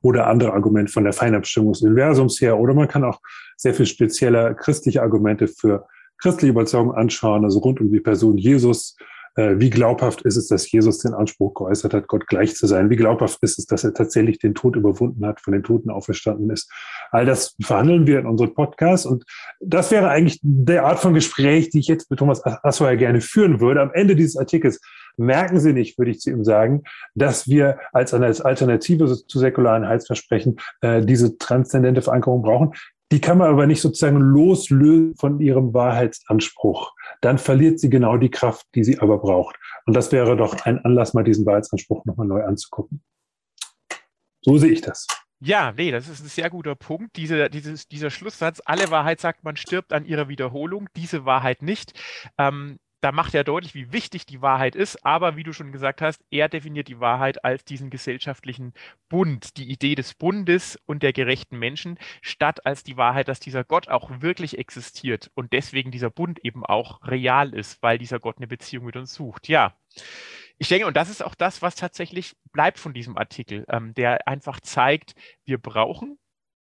oder 0.00 0.28
andere 0.28 0.52
Argumente 0.52 0.92
von 0.92 1.04
der 1.04 1.12
Feinabstimmung 1.12 1.72
des 1.72 1.82
Universums 1.82 2.40
her. 2.40 2.58
Oder 2.58 2.72
man 2.72 2.88
kann 2.88 3.04
auch 3.04 3.20
sehr 3.56 3.74
viel 3.74 3.86
spezieller 3.86 4.54
christliche 4.54 5.02
Argumente 5.02 5.48
für 5.48 5.86
christliche 6.18 6.52
Überzeugung 6.52 6.94
anschauen, 6.94 7.44
also 7.44 7.58
rund 7.58 7.80
um 7.80 7.92
die 7.92 8.00
Person 8.00 8.38
Jesus, 8.38 8.96
Äh, 9.36 9.58
wie 9.58 9.70
glaubhaft 9.70 10.22
ist 10.22 10.36
es, 10.36 10.46
dass 10.46 10.70
Jesus 10.70 10.98
den 11.00 11.12
Anspruch 11.12 11.54
geäußert 11.54 11.92
hat, 11.92 12.06
Gott 12.06 12.28
gleich 12.28 12.54
zu 12.54 12.68
sein? 12.68 12.88
Wie 12.88 12.96
glaubhaft 12.96 13.38
ist 13.42 13.58
es, 13.58 13.66
dass 13.66 13.82
er 13.82 13.92
tatsächlich 13.92 14.38
den 14.38 14.54
Tod 14.54 14.76
überwunden 14.76 15.26
hat, 15.26 15.40
von 15.40 15.52
den 15.52 15.64
Toten 15.64 15.90
auferstanden 15.90 16.50
ist? 16.50 16.70
All 17.10 17.26
das 17.26 17.56
verhandeln 17.60 18.06
wir 18.06 18.20
in 18.20 18.26
unserem 18.26 18.54
Podcast. 18.54 19.06
Und 19.06 19.24
das 19.60 19.90
wäre 19.90 20.08
eigentlich 20.08 20.38
der 20.42 20.84
Art 20.84 21.00
von 21.00 21.14
Gespräch, 21.14 21.70
die 21.70 21.80
ich 21.80 21.88
jetzt 21.88 22.10
mit 22.10 22.20
Thomas 22.20 22.44
Assauer 22.44 22.94
gerne 22.94 23.20
führen 23.20 23.60
würde. 23.60 23.80
Am 23.80 23.90
Ende 23.92 24.14
dieses 24.14 24.36
Artikels 24.36 24.80
merken 25.16 25.58
Sie 25.58 25.72
nicht, 25.72 25.98
würde 25.98 26.12
ich 26.12 26.20
zu 26.20 26.30
ihm 26.30 26.44
sagen, 26.44 26.82
dass 27.16 27.48
wir 27.48 27.78
als 27.92 28.12
Alternative 28.12 29.06
zu 29.26 29.38
säkularen 29.38 29.88
Heilsversprechen 29.88 30.60
äh, 30.80 31.04
diese 31.04 31.38
transzendente 31.38 32.02
Verankerung 32.02 32.42
brauchen. 32.42 32.72
Die 33.12 33.20
kann 33.20 33.38
man 33.38 33.50
aber 33.50 33.66
nicht 33.66 33.80
sozusagen 33.80 34.18
loslösen 34.18 35.14
von 35.16 35.40
ihrem 35.40 35.74
Wahrheitsanspruch. 35.74 36.92
Dann 37.20 37.38
verliert 37.38 37.78
sie 37.78 37.90
genau 37.90 38.16
die 38.16 38.30
Kraft, 38.30 38.66
die 38.74 38.82
sie 38.82 38.98
aber 38.98 39.18
braucht. 39.18 39.56
Und 39.86 39.94
das 39.94 40.10
wäre 40.10 40.36
doch 40.36 40.64
ein 40.64 40.84
Anlass, 40.84 41.14
mal 41.14 41.24
diesen 41.24 41.46
Wahrheitsanspruch 41.46 42.04
nochmal 42.06 42.26
neu 42.26 42.42
anzugucken. 42.42 43.02
So 44.42 44.58
sehe 44.58 44.70
ich 44.70 44.80
das. 44.80 45.06
Ja, 45.40 45.72
nee, 45.72 45.90
das 45.90 46.08
ist 46.08 46.22
ein 46.22 46.28
sehr 46.28 46.48
guter 46.48 46.74
Punkt. 46.74 47.16
Diese, 47.16 47.50
dieses, 47.50 47.86
dieser 47.86 48.10
Schlusssatz, 48.10 48.62
alle 48.64 48.90
Wahrheit 48.90 49.20
sagt, 49.20 49.44
man 49.44 49.56
stirbt 49.56 49.92
an 49.92 50.06
ihrer 50.06 50.28
Wiederholung, 50.28 50.88
diese 50.96 51.26
Wahrheit 51.26 51.60
nicht. 51.60 51.92
Ähm, 52.38 52.78
da 53.04 53.12
macht 53.12 53.34
er 53.34 53.44
deutlich, 53.44 53.74
wie 53.74 53.92
wichtig 53.92 54.24
die 54.24 54.40
Wahrheit 54.40 54.74
ist. 54.74 55.04
Aber 55.04 55.36
wie 55.36 55.42
du 55.42 55.52
schon 55.52 55.72
gesagt 55.72 56.00
hast, 56.00 56.24
er 56.30 56.48
definiert 56.48 56.88
die 56.88 57.00
Wahrheit 57.00 57.44
als 57.44 57.62
diesen 57.62 57.90
gesellschaftlichen 57.90 58.72
Bund, 59.10 59.58
die 59.58 59.70
Idee 59.70 59.94
des 59.94 60.14
Bundes 60.14 60.78
und 60.86 61.02
der 61.02 61.12
gerechten 61.12 61.58
Menschen, 61.58 61.98
statt 62.22 62.64
als 62.64 62.82
die 62.82 62.96
Wahrheit, 62.96 63.28
dass 63.28 63.40
dieser 63.40 63.62
Gott 63.62 63.88
auch 63.88 64.22
wirklich 64.22 64.56
existiert 64.56 65.30
und 65.34 65.52
deswegen 65.52 65.90
dieser 65.90 66.08
Bund 66.08 66.42
eben 66.46 66.64
auch 66.64 67.06
real 67.06 67.52
ist, 67.52 67.82
weil 67.82 67.98
dieser 67.98 68.20
Gott 68.20 68.38
eine 68.38 68.46
Beziehung 68.46 68.86
mit 68.86 68.96
uns 68.96 69.12
sucht. 69.12 69.48
Ja. 69.48 69.76
Ich 70.56 70.68
denke, 70.68 70.86
und 70.86 70.96
das 70.96 71.10
ist 71.10 71.22
auch 71.22 71.34
das, 71.34 71.60
was 71.60 71.74
tatsächlich 71.74 72.36
bleibt 72.52 72.78
von 72.78 72.94
diesem 72.94 73.18
Artikel, 73.18 73.66
ähm, 73.68 73.92
der 73.92 74.26
einfach 74.26 74.60
zeigt, 74.60 75.14
wir 75.44 75.58
brauchen 75.58 76.18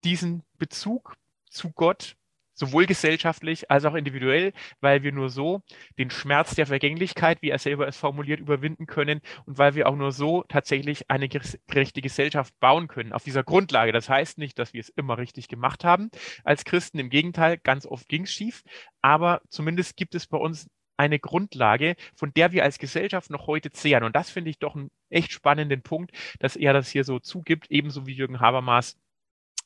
diesen 0.02 0.44
Bezug 0.56 1.14
zu 1.50 1.72
Gott, 1.72 2.16
sowohl 2.54 2.86
gesellschaftlich 2.86 3.70
als 3.70 3.84
auch 3.84 3.94
individuell, 3.94 4.52
weil 4.80 5.02
wir 5.02 5.12
nur 5.12 5.28
so 5.28 5.62
den 5.98 6.10
Schmerz 6.10 6.54
der 6.54 6.66
Vergänglichkeit, 6.66 7.42
wie 7.42 7.50
er 7.50 7.58
selber 7.58 7.86
es 7.88 7.96
formuliert, 7.96 8.40
überwinden 8.40 8.86
können 8.86 9.20
und 9.46 9.58
weil 9.58 9.74
wir 9.74 9.88
auch 9.88 9.96
nur 9.96 10.12
so 10.12 10.44
tatsächlich 10.48 11.10
eine 11.10 11.28
gerechte 11.28 12.02
Gesellschaft 12.02 12.58
bauen 12.60 12.88
können 12.88 13.12
auf 13.12 13.24
dieser 13.24 13.44
Grundlage. 13.44 13.92
Das 13.92 14.08
heißt 14.08 14.38
nicht, 14.38 14.58
dass 14.58 14.72
wir 14.72 14.80
es 14.80 14.88
immer 14.90 15.18
richtig 15.18 15.48
gemacht 15.48 15.84
haben 15.84 16.10
als 16.44 16.64
Christen. 16.64 16.98
Im 16.98 17.10
Gegenteil, 17.10 17.58
ganz 17.58 17.86
oft 17.86 18.08
ging 18.08 18.24
es 18.24 18.32
schief, 18.32 18.62
aber 19.00 19.40
zumindest 19.48 19.96
gibt 19.96 20.14
es 20.14 20.26
bei 20.26 20.38
uns 20.38 20.68
eine 20.96 21.18
Grundlage, 21.18 21.96
von 22.14 22.32
der 22.34 22.52
wir 22.52 22.62
als 22.62 22.78
Gesellschaft 22.78 23.30
noch 23.30 23.46
heute 23.46 23.70
zehren. 23.70 24.04
Und 24.04 24.14
das 24.14 24.30
finde 24.30 24.50
ich 24.50 24.58
doch 24.58 24.76
einen 24.76 24.90
echt 25.10 25.32
spannenden 25.32 25.82
Punkt, 25.82 26.12
dass 26.38 26.54
er 26.54 26.72
das 26.72 26.90
hier 26.90 27.04
so 27.04 27.18
zugibt, 27.18 27.70
ebenso 27.70 28.06
wie 28.06 28.12
Jürgen 28.12 28.40
Habermas. 28.40 28.96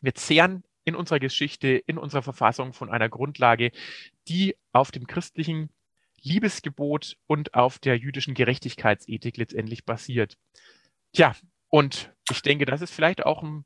Wir 0.01 0.15
zehren 0.15 0.63
in 0.87 0.95
unserer 0.95 1.19
Geschichte, 1.19 1.69
in 1.69 1.99
unserer 1.99 2.23
Verfassung 2.23 2.73
von 2.73 2.91
einer 2.91 3.11
Grundlage, 3.11 3.73
die 4.29 4.57
auf 4.73 4.93
dem 4.93 5.07
christlichen 5.07 5.69
Liebesgebot 6.23 7.17
und 7.27 7.55
auf 7.55 7.79
der 7.79 7.99
jüdischen 7.99 8.35
Gerechtigkeitsethik 8.35 9.37
letztendlich 9.37 9.85
basiert. 9.85 10.39
Tja, 11.13 11.35
und 11.69 12.13
ich 12.31 12.41
denke, 12.41 12.65
das 12.65 12.83
ist 12.83 12.95
vielleicht 12.95 13.27
auch 13.27 13.43
eine 13.43 13.65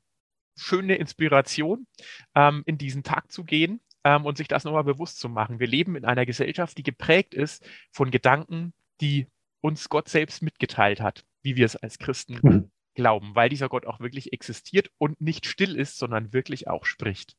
schöne 0.57 0.97
Inspiration, 0.97 1.87
ähm, 2.35 2.63
in 2.67 2.79
diesen 2.79 3.03
Tag 3.03 3.31
zu 3.31 3.45
gehen 3.45 3.81
ähm, 4.03 4.25
und 4.25 4.39
sich 4.39 4.49
das 4.49 4.65
nochmal 4.65 4.85
bewusst 4.85 5.21
zu 5.21 5.29
machen. 5.29 5.61
Wir 5.61 5.69
leben 5.69 5.97
in 5.97 6.07
einer 6.07 6.25
Gesellschaft, 6.27 6.77
die 6.79 6.83
geprägt 6.83 7.35
ist 7.35 7.65
von 7.93 8.11
Gedanken, 8.11 8.73
die 9.01 9.27
uns 9.61 9.91
Gott 9.91 10.09
selbst 10.09 10.43
mitgeteilt 10.43 11.01
hat, 11.03 11.25
wie 11.43 11.57
wir 11.57 11.67
es 11.67 11.77
als 11.77 11.99
Christen 11.99 12.41
mhm 12.43 12.71
glauben, 12.95 13.35
weil 13.35 13.49
dieser 13.49 13.69
Gott 13.69 13.87
auch 13.87 14.01
wirklich 14.01 14.33
existiert 14.33 14.91
und 14.99 15.21
nicht 15.21 15.47
still 15.47 15.77
ist, 15.77 15.99
sondern 15.99 16.33
wirklich 16.33 16.69
auch 16.69 16.85
spricht. 16.85 17.37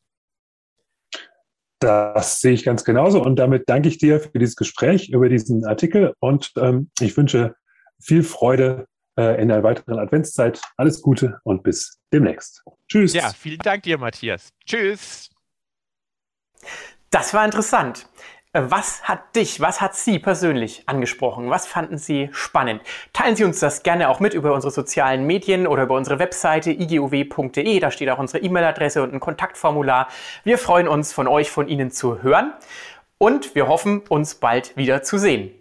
Das 1.79 2.41
sehe 2.41 2.53
ich 2.53 2.63
ganz 2.63 2.83
genauso 2.83 3.23
und 3.23 3.37
damit 3.37 3.63
danke 3.67 3.89
ich 3.89 3.97
dir 3.97 4.19
für 4.19 4.37
dieses 4.37 4.55
Gespräch 4.55 5.09
über 5.09 5.29
diesen 5.29 5.65
Artikel 5.65 6.13
und 6.19 6.51
ähm, 6.57 6.91
ich 6.99 7.17
wünsche 7.17 7.55
viel 7.99 8.23
Freude 8.23 8.87
äh, 9.17 9.41
in 9.41 9.49
der 9.49 9.63
weiteren 9.63 9.99
Adventszeit. 9.99 10.61
Alles 10.77 11.01
Gute 11.01 11.39
und 11.43 11.63
bis 11.63 11.99
demnächst. 12.13 12.63
Tschüss. 12.87 13.13
Ja, 13.13 13.31
vielen 13.33 13.59
Dank 13.59 13.83
dir, 13.83 13.97
Matthias. 13.97 14.49
Tschüss. 14.65 15.29
Das 17.09 17.33
war 17.33 17.45
interessant. 17.45 18.07
Was 18.53 19.03
hat 19.03 19.37
dich, 19.37 19.61
was 19.61 19.79
hat 19.79 19.95
Sie 19.95 20.19
persönlich 20.19 20.83
angesprochen? 20.85 21.49
Was 21.49 21.67
fanden 21.67 21.97
Sie 21.97 22.27
spannend? 22.33 22.81
Teilen 23.13 23.37
Sie 23.37 23.45
uns 23.45 23.61
das 23.61 23.81
gerne 23.81 24.09
auch 24.09 24.19
mit 24.19 24.33
über 24.33 24.53
unsere 24.53 24.71
sozialen 24.71 25.25
Medien 25.25 25.67
oder 25.67 25.83
über 25.83 25.95
unsere 25.95 26.19
Webseite 26.19 26.71
igov.de. 26.71 27.79
Da 27.79 27.91
steht 27.91 28.09
auch 28.09 28.17
unsere 28.17 28.43
E-Mail-Adresse 28.43 29.03
und 29.03 29.13
ein 29.13 29.21
Kontaktformular. 29.21 30.09
Wir 30.43 30.57
freuen 30.57 30.89
uns, 30.89 31.13
von 31.13 31.29
euch, 31.29 31.49
von 31.49 31.69
Ihnen 31.69 31.91
zu 31.91 32.23
hören 32.23 32.51
und 33.17 33.55
wir 33.55 33.69
hoffen, 33.69 34.01
uns 34.09 34.35
bald 34.35 34.75
wieder 34.75 35.01
zu 35.01 35.17
sehen. 35.17 35.51